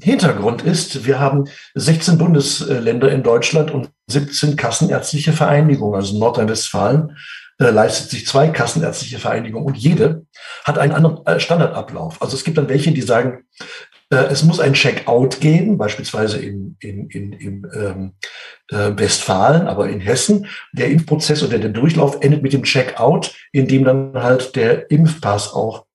[0.00, 5.94] Hintergrund ist, wir haben 16 Bundesländer in Deutschland und 17 kassenärztliche Vereinigungen.
[5.94, 7.16] Also Nordrhein-Westfalen
[7.58, 10.26] äh, leistet sich zwei kassenärztliche Vereinigungen und jede
[10.64, 12.20] hat einen anderen äh, Standardablauf.
[12.20, 13.44] Also es gibt dann welche, die sagen,
[14.16, 18.12] es muss ein Checkout geben, beispielsweise in, in, in, in ähm,
[18.70, 20.46] äh, Westfalen, aber in Hessen.
[20.72, 25.52] Der Impfprozess oder der Durchlauf endet mit dem Checkout, in dem dann halt der Impfpass
[25.52, 25.86] auch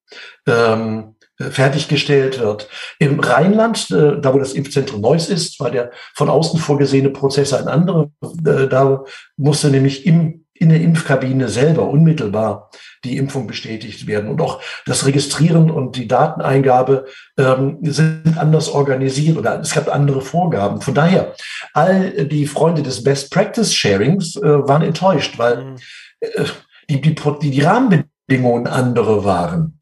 [0.48, 2.68] ähm, fertiggestellt wird.
[3.00, 7.54] Im Rheinland, äh, da wo das Impfzentrum Neuss ist, war der von außen vorgesehene Prozess
[7.54, 8.10] ein anderer.
[8.46, 9.04] Äh, da
[9.36, 12.72] musste nämlich im in der Impfkabine selber unmittelbar
[13.08, 14.30] die Impfung bestätigt werden.
[14.30, 17.06] Und auch das Registrieren und die Dateneingabe
[17.38, 20.82] ähm, sind anders organisiert oder es gab andere Vorgaben.
[20.82, 21.34] Von daher,
[21.74, 25.76] all die Freunde des Best Practice Sharings äh, waren enttäuscht, weil mhm.
[26.20, 26.46] äh,
[26.90, 29.80] die, die, die, Rahmenbedingungen andere waren.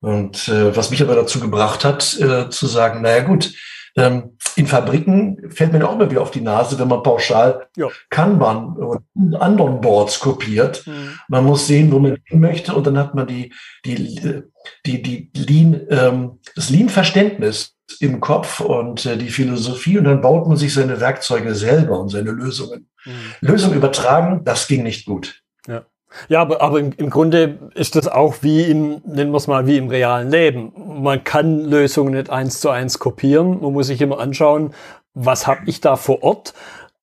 [0.00, 3.54] Und äh, was mich aber dazu gebracht hat, äh, zu sagen, naja gut,
[3.96, 7.88] ähm, in Fabriken fällt mir auch immer wieder auf die Nase, wenn man pauschal ja.
[8.10, 9.02] Kanban oder
[9.40, 10.86] anderen Boards kopiert.
[10.86, 11.18] Mhm.
[11.28, 13.52] Man muss sehen, wo man hin möchte und dann hat man die,
[13.84, 14.42] die,
[14.86, 20.46] die, die Lean, ähm, das Lean-Verständnis im Kopf und äh, die Philosophie und dann baut
[20.48, 22.88] man sich seine Werkzeuge selber und seine Lösungen.
[23.04, 23.12] Mhm.
[23.40, 25.42] Lösungen übertragen, das ging nicht gut.
[25.66, 25.84] Ja.
[26.28, 29.66] Ja, aber, aber im, im Grunde ist das auch wie im, nennen wir es mal,
[29.66, 30.72] wie im realen Leben.
[31.02, 33.60] Man kann Lösungen nicht eins zu eins kopieren.
[33.60, 34.72] Man muss sich immer anschauen,
[35.14, 36.54] was habe ich da vor Ort.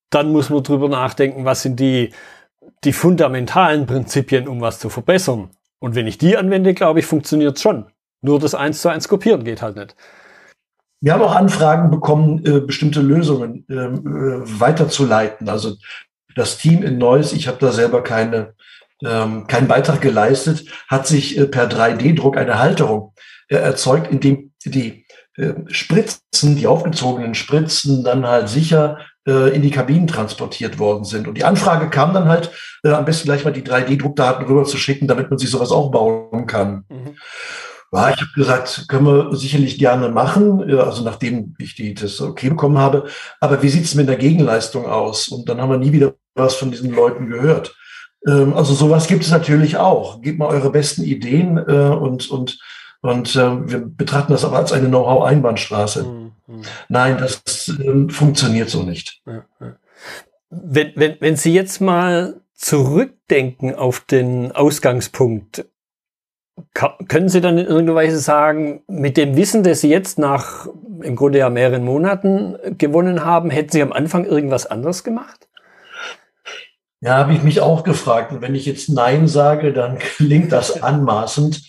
[0.09, 2.13] Dann muss man drüber nachdenken, was sind die,
[2.83, 5.49] die fundamentalen Prinzipien, um was zu verbessern.
[5.79, 7.85] Und wenn ich die anwende, glaube ich, funktioniert schon.
[8.21, 9.95] Nur das eins zu eins kopieren geht halt nicht.
[10.99, 15.49] Wir haben auch Anfragen bekommen, äh, bestimmte Lösungen ähm, äh, weiterzuleiten.
[15.49, 15.75] Also
[16.35, 18.53] das Team in Neuss, ich habe da selber keine
[19.03, 24.51] ähm, keinen Beitrag geleistet, hat sich äh, per 3D-Druck eine Halterung äh, erzeugt, in dem
[24.65, 25.05] die
[25.37, 31.27] äh, Spritzen, die aufgezogenen Spritzen dann halt sicher äh, in die Kabinen transportiert worden sind.
[31.27, 32.51] Und die Anfrage kam dann halt,
[32.83, 35.91] äh, am besten gleich mal die 3D-Druckdaten rüber zu schicken, damit man sich sowas auch
[35.91, 36.85] bauen kann.
[36.89, 37.15] Mhm.
[37.93, 42.49] Ja, ich habe gesagt, können wir sicherlich gerne machen, also nachdem ich die, das okay
[42.49, 43.05] bekommen habe.
[43.41, 45.27] Aber wie sieht's mit der Gegenleistung aus?
[45.27, 47.75] Und dann haben wir nie wieder was von diesen Leuten gehört.
[48.25, 50.21] Ähm, also sowas gibt es natürlich auch.
[50.21, 52.57] Gebt mal eure besten Ideen äh, und, und,
[53.01, 56.03] und äh, wir betrachten das aber als eine Know-how-Einbahnstraße.
[56.03, 56.31] Mhm.
[56.89, 59.21] Nein, das äh, funktioniert so nicht.
[60.49, 65.65] Wenn, wenn, wenn Sie jetzt mal zurückdenken auf den Ausgangspunkt,
[67.07, 70.67] können Sie dann in irgendeiner Weise sagen, mit dem Wissen, das Sie jetzt nach
[71.01, 75.47] im Grunde ja mehreren Monaten gewonnen haben, hätten Sie am Anfang irgendwas anderes gemacht?
[76.99, 78.31] Ja, habe ich mich auch gefragt.
[78.31, 81.63] Und wenn ich jetzt Nein sage, dann klingt das anmaßend.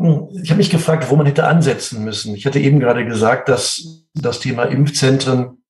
[0.00, 2.34] Hm, ich habe mich gefragt, wo man hätte ansetzen müssen.
[2.34, 5.62] Ich hatte eben gerade gesagt, dass das Thema Impfzentren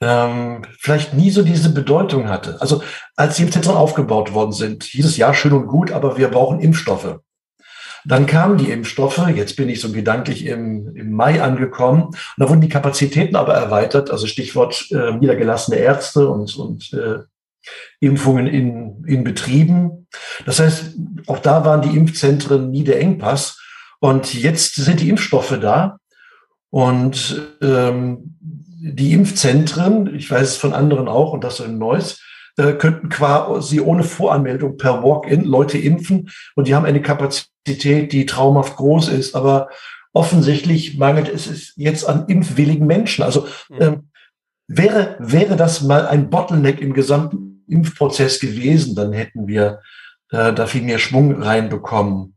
[0.00, 2.60] ähm, vielleicht nie so diese Bedeutung hatte.
[2.60, 2.82] Also
[3.16, 6.60] als die Impfzentren aufgebaut worden sind, hieß es ja schön und gut, aber wir brauchen
[6.60, 7.18] Impfstoffe.
[8.04, 12.48] Dann kamen die Impfstoffe, jetzt bin ich so gedanklich im, im Mai angekommen, und da
[12.48, 17.20] wurden die Kapazitäten aber erweitert, also Stichwort äh, niedergelassene Ärzte und, und äh,
[18.00, 20.06] Impfungen in, in Betrieben.
[20.46, 20.96] Das heißt,
[21.26, 23.60] auch da waren die Impfzentren nie der Engpass.
[24.00, 25.98] Und jetzt sind die Impfstoffe da.
[26.70, 32.20] Und ähm, die Impfzentren, ich weiß es von anderen auch, und das in Neuss,
[32.56, 36.30] äh, könnten quasi ohne Voranmeldung per Walk-in Leute impfen.
[36.56, 39.34] Und die haben eine Kapazität, die traumhaft groß ist.
[39.34, 39.68] Aber
[40.12, 43.22] offensichtlich mangelt es jetzt an impfwilligen Menschen.
[43.22, 43.80] Also mhm.
[43.80, 44.10] ähm,
[44.66, 49.80] wäre, wäre das mal ein Bottleneck im gesamten Impfprozess gewesen, dann hätten wir
[50.30, 52.36] äh, da viel mehr Schwung reinbekommen.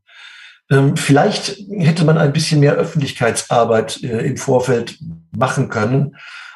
[0.71, 4.98] Ähm, vielleicht hätte man ein bisschen mehr Öffentlichkeitsarbeit äh, im Vorfeld
[5.36, 6.15] machen können.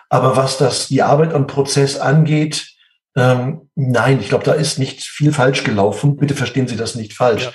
[0.10, 2.68] Aber was das, die Arbeit am Prozess angeht,
[3.20, 6.18] ähm, nein, ich glaube, da ist nicht viel falsch gelaufen.
[6.18, 7.46] Bitte verstehen Sie das nicht falsch.
[7.46, 7.52] Ja.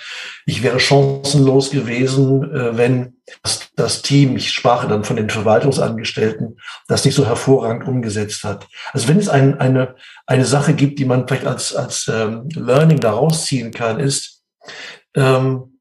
[0.46, 6.58] Ich wäre chancenlos gewesen, äh, wenn das, das, Team, ich sprach dann von den Verwaltungsangestellten,
[6.88, 8.66] das nicht so hervorragend umgesetzt hat.
[8.92, 9.96] Also wenn es ein, eine,
[10.26, 14.42] eine Sache gibt, die man vielleicht als, als ähm, Learning daraus ziehen kann, ist,
[15.16, 15.78] ähm,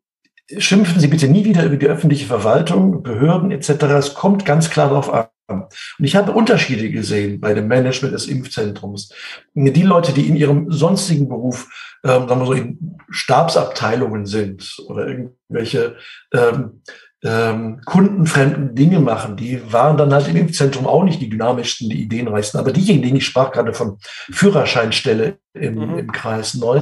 [0.57, 3.69] schimpfen Sie bitte nie wieder über die öffentliche Verwaltung, Behörden etc.
[3.97, 5.65] Es kommt ganz klar darauf an, und
[5.99, 9.13] ich habe Unterschiede gesehen bei dem Management des Impfzentrums.
[9.53, 11.67] Die Leute, die in ihrem sonstigen Beruf,
[12.03, 15.97] ähm, sagen wir so, in Stabsabteilungen sind oder irgendwelche
[16.33, 16.81] ähm,
[17.23, 22.01] ähm, kundenfremden Dinge machen, die waren dann halt im Impfzentrum auch nicht die dynamischsten, die
[22.01, 22.59] ideenreichsten.
[22.59, 23.97] Aber diejenigen, ich sprach gerade von
[24.31, 25.97] Führerscheinstelle im, mhm.
[25.99, 26.81] im Kreis Neu,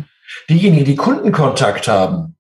[0.50, 2.36] diejenigen, die Kundenkontakt haben,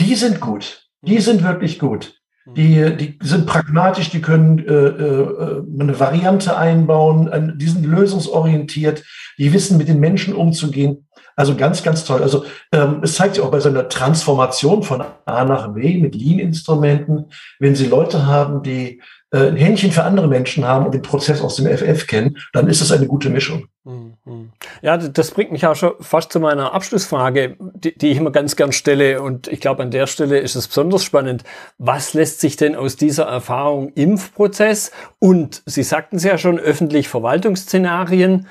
[0.00, 0.88] die sind gut.
[1.02, 1.20] Die mhm.
[1.20, 2.17] sind wirklich gut.
[2.56, 9.04] Die, die sind pragmatisch, die können äh, äh, eine Variante einbauen, die sind lösungsorientiert,
[9.38, 11.06] die wissen, mit den Menschen umzugehen.
[11.36, 12.20] Also ganz, ganz toll.
[12.20, 16.16] Also ähm, es zeigt sich auch bei so einer Transformation von A nach B mit
[16.16, 17.26] Lean-Instrumenten,
[17.60, 21.56] wenn Sie Leute haben, die ein Händchen für andere Menschen haben und den Prozess aus
[21.56, 23.66] dem FF kennen, dann ist es eine gute Mischung.
[23.84, 24.52] Mhm.
[24.80, 28.56] Ja, das bringt mich auch schon fast zu meiner Abschlussfrage, die, die ich immer ganz
[28.56, 29.20] gern stelle.
[29.20, 31.44] Und ich glaube, an der Stelle ist es besonders spannend.
[31.76, 37.08] Was lässt sich denn aus dieser Erfahrung Impfprozess und Sie sagten es ja schon, öffentlich
[37.08, 38.46] Verwaltungsszenarien,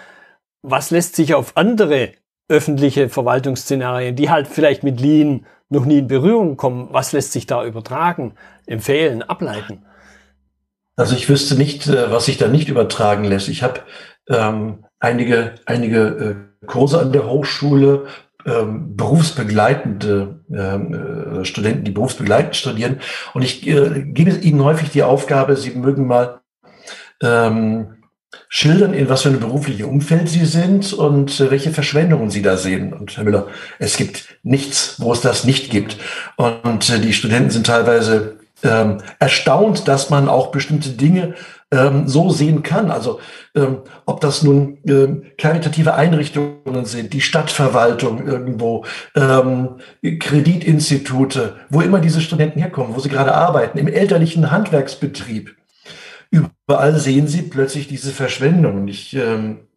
[0.62, 2.12] was lässt sich auf andere
[2.50, 6.90] öffentliche Verwaltungsszenarien, die halt vielleicht mit Lean noch nie in Berührung kommen.
[6.92, 9.84] Was lässt sich da übertragen, empfehlen, ableiten?
[10.98, 13.48] Also ich wüsste nicht, äh, was sich da nicht übertragen lässt.
[13.48, 13.82] Ich habe
[14.30, 18.08] ähm, einige, einige äh, Kurse an der Hochschule,
[18.46, 23.00] ähm, berufsbegleitende ähm, äh, Studenten, die berufsbegleitend studieren.
[23.34, 26.42] Und ich äh, gebe ihnen häufig die Aufgabe, sie mögen mal
[27.22, 27.98] ähm,
[28.50, 32.58] schildern, in was für einem beruflichen Umfeld Sie sind und äh, welche Verschwendungen Sie da
[32.58, 32.94] sehen.
[32.94, 33.48] Und Herr Müller,
[33.80, 35.98] es gibt nichts, wo es das nicht gibt.
[36.38, 41.36] Und äh, die Studenten sind teilweise ähm, erstaunt, dass man auch bestimmte Dinge
[41.72, 42.92] ähm, so sehen kann.
[42.92, 43.20] Also
[43.56, 48.86] ähm, ob das nun ähm, karitative Einrichtungen sind, die Stadtverwaltung irgendwo,
[49.16, 49.80] ähm,
[50.20, 55.56] Kreditinstitute, wo immer diese Studenten herkommen, wo sie gerade arbeiten, im elterlichen Handwerksbetrieb
[56.32, 58.82] überall sehen Sie plötzlich diese Verschwendung.
[58.82, 59.68] Und ich ähm,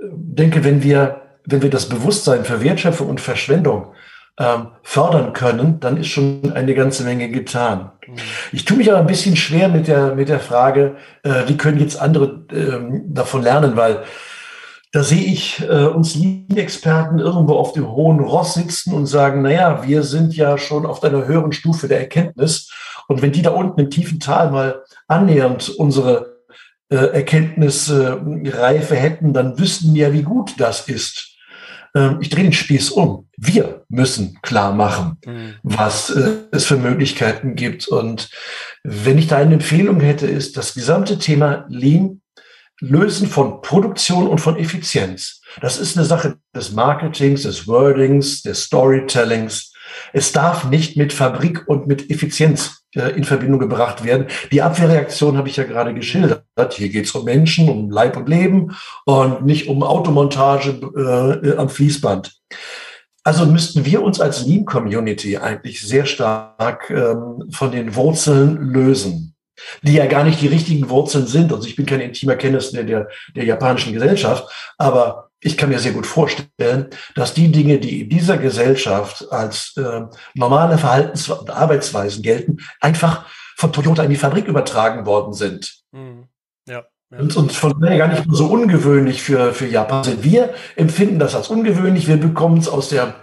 [0.00, 3.92] denke, wenn wir, wenn wir das Bewusstsein für Wertschöpfung und Verschwendung
[4.38, 7.92] ähm, fördern können, dann ist schon eine ganze Menge getan.
[8.06, 8.14] Mhm.
[8.52, 11.80] Ich tue mich aber ein bisschen schwer mit der, mit der Frage, äh, wie können
[11.80, 14.04] jetzt andere ähm, davon lernen, weil
[14.92, 19.82] da sehe ich äh, uns Lean-Experten irgendwo auf dem hohen Ross sitzen und sagen, naja,
[19.86, 22.70] wir sind ja schon auf einer höheren Stufe der Erkenntnis.
[23.08, 26.36] Und wenn die da unten im tiefen Tal mal annähernd unsere
[26.90, 31.31] äh, Erkenntnisreife hätten, dann wüssten wir, wie gut das ist.
[31.94, 33.28] Ähm, ich drehe den Spieß um.
[33.36, 35.54] Wir müssen klar machen, mhm.
[35.62, 37.88] was äh, es für Möglichkeiten gibt.
[37.88, 38.30] Und
[38.84, 42.22] wenn ich da eine Empfehlung hätte, ist das gesamte Thema Lean
[42.82, 45.40] Lösen von Produktion und von Effizienz.
[45.60, 49.72] Das ist eine Sache des Marketings, des Wordings, des Storytellings.
[50.12, 54.26] Es darf nicht mit Fabrik und mit Effizienz in Verbindung gebracht werden.
[54.50, 56.44] Die Abwehrreaktion habe ich ja gerade geschildert.
[56.72, 58.76] Hier geht es um Menschen, um Leib und Leben
[59.06, 60.80] und nicht um Automontage
[61.42, 62.32] äh, am Fließband.
[63.24, 69.36] Also müssten wir uns als Lean Community eigentlich sehr stark ähm, von den Wurzeln lösen,
[69.82, 71.52] die ja gar nicht die richtigen Wurzeln sind.
[71.52, 75.80] Also ich bin kein intimer Kenntnis der, der, der japanischen Gesellschaft, aber ich kann mir
[75.80, 80.02] sehr gut vorstellen, dass die Dinge, die in dieser Gesellschaft als äh,
[80.34, 83.26] normale Verhaltens- und Arbeitsweisen gelten, einfach
[83.56, 85.74] von Toyota in die Fabrik übertragen worden sind.
[85.90, 86.28] Mhm.
[87.18, 90.24] Und, und von daher gar nicht so ungewöhnlich für, für Japan sind.
[90.24, 92.08] Wir empfinden das als ungewöhnlich.
[92.08, 93.14] Wir bekommen es aus der,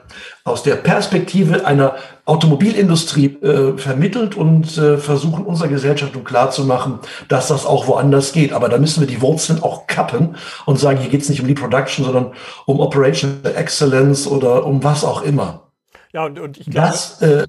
[0.44, 7.48] aus der Perspektive einer Automobilindustrie äh, vermittelt und äh, versuchen unserer Gesellschaft um klarzumachen, dass
[7.48, 8.54] das auch woanders geht.
[8.54, 10.36] Aber da müssen wir die Wurzeln auch kappen
[10.68, 12.34] und sagen, hier geht es nicht um die Production, sondern
[12.68, 15.72] um Operational Excellence oder um was auch immer.
[16.14, 16.90] Ja, und, und ich glaube.
[16.90, 17.48] Das, äh,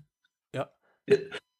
[0.54, 0.68] ja.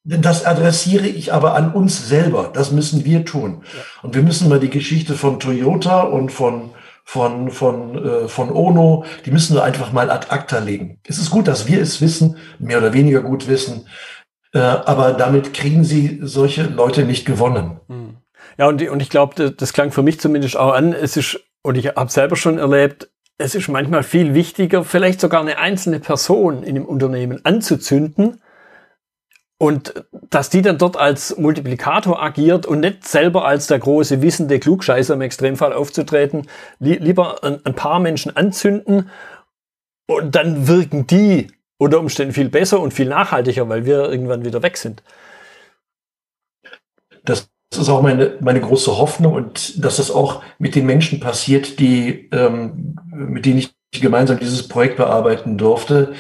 [0.03, 2.51] Das adressiere ich aber an uns selber.
[2.53, 3.65] Das müssen wir tun.
[4.03, 6.71] Und wir müssen mal die Geschichte von Toyota und von
[7.03, 11.01] von, von, äh, von Ono, die müssen wir einfach mal ad acta legen.
[11.05, 13.89] Es ist gut, dass wir es wissen, mehr oder weniger gut wissen,
[14.53, 17.81] äh, aber damit kriegen sie solche Leute nicht gewonnen.
[17.89, 18.17] Hm.
[18.59, 21.77] Ja, und, und ich glaube, das klang für mich zumindest auch an, es ist, und
[21.77, 26.63] ich habe selber schon erlebt, es ist manchmal viel wichtiger, vielleicht sogar eine einzelne Person
[26.63, 28.41] in dem Unternehmen anzuzünden,
[29.61, 34.59] und dass die dann dort als Multiplikator agiert und nicht selber als der große wissende
[34.59, 36.47] Klugscheißer im Extremfall aufzutreten,
[36.79, 39.11] li lieber ein, ein, paar Menschen anzünden
[40.09, 44.63] und dann wirken die unter Umständen viel besser und viel nachhaltiger, weil wir irgendwann wieder
[44.63, 45.03] weg sind.
[47.27, 51.79] Das ist auch meine, meine große Hoffnung und dass das auch mit den Menschen passiert,
[51.79, 56.15] die, ähm, mit denen ich gemeinsam dieses Projekt bearbeiten durfte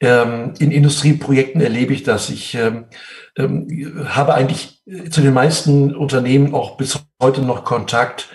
[0.00, 2.28] ähm, in Industrieprojekten erlebe ich das.
[2.30, 2.84] Ich ähm,
[3.36, 8.28] ähm, habe eigentlich zu den meisten Unternehmen auch bis heute noch Kontakt,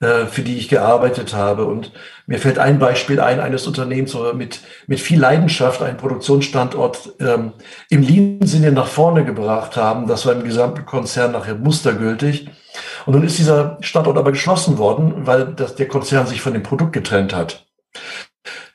[0.00, 1.64] äh, für die ich gearbeitet habe.
[1.64, 1.92] Und
[2.26, 7.54] mir fällt ein Beispiel ein eines Unternehmens, mit, mit viel Leidenschaft einen Produktionsstandort ähm,
[7.88, 10.06] im Lean-Sinne nach vorne gebracht haben.
[10.06, 12.50] Das war im gesamten Konzern nachher mustergültig.
[13.06, 16.62] Und nun ist dieser Standort aber geschlossen worden, weil das, der Konzern sich von dem
[16.62, 17.66] Produkt getrennt hat.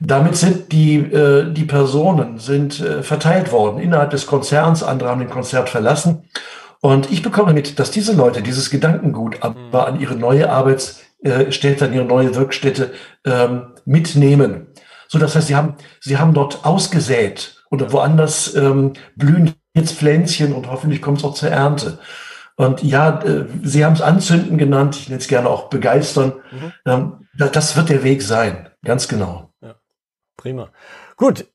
[0.04, 4.82] Damit sind die, äh, die Personen sind äh, verteilt worden innerhalb des Konzerns.
[4.82, 6.24] Andere haben den Konzert verlassen.
[6.82, 11.94] Und ich bekomme mit, dass diese Leute dieses Gedankengut aber an ihre neue Arbeitsstätte, an
[11.94, 12.92] ihre neue Wirkstätte
[13.26, 14.66] ähm, mitnehmen.
[15.08, 20.54] So, das heißt, sie haben, sie haben dort ausgesät und woanders ähm, blühen jetzt Pflänzchen
[20.54, 22.00] und hoffentlich kommt es auch zur Ernte.
[22.56, 26.34] Und ja, äh, Sie haben es anzünden genannt, ich nenne es gerne auch begeistern.
[26.52, 26.74] Mhm.
[26.86, 29.54] Ähm, das wird der Weg sein, ganz genau.
[29.62, 29.76] Ja.
[30.42, 30.70] Prima.
[31.18, 31.46] Gut.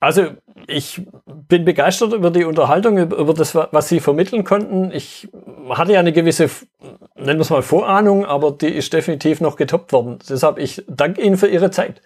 [0.00, 0.28] Also
[0.66, 1.02] ich
[1.48, 4.90] bin begeistert über die Unterhaltung, über das, was Sie vermitteln konnten.
[4.92, 5.28] Ich
[5.70, 6.50] hatte ja eine gewisse,
[7.16, 10.18] nennen wir es mal Vorahnung, aber die ist definitiv noch getoppt worden.
[10.28, 12.00] Deshalb ich danke Ihnen für Ihre Zeit.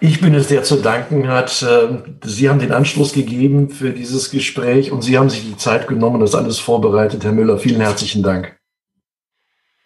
[0.00, 1.64] Ich bin es, der zu danken hat.
[1.66, 5.88] Ähm, Sie haben den Anschluss gegeben für dieses Gespräch und Sie haben sich die Zeit
[5.88, 7.24] genommen und das alles vorbereitet.
[7.24, 8.54] Herr Müller, vielen herzlichen Dank.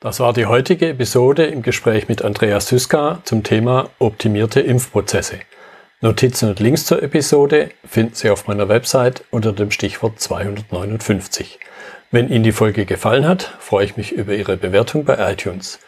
[0.00, 5.40] Das war die heutige Episode im Gespräch mit Andreas Süska zum Thema optimierte Impfprozesse.
[6.00, 11.58] Notizen und Links zur Episode finden Sie auf meiner Website unter dem Stichwort 259.
[12.12, 15.80] Wenn Ihnen die Folge gefallen hat, freue ich mich über Ihre Bewertung bei iTunes.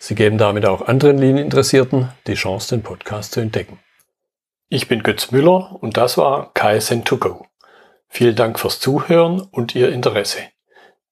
[0.00, 3.78] Sie geben damit auch anderen Linieninteressierten die Chance, den Podcast zu entdecken.
[4.70, 7.44] Ich bin Götz Müller und das war KSN2Go.
[8.08, 10.51] Vielen Dank fürs Zuhören und Ihr Interesse.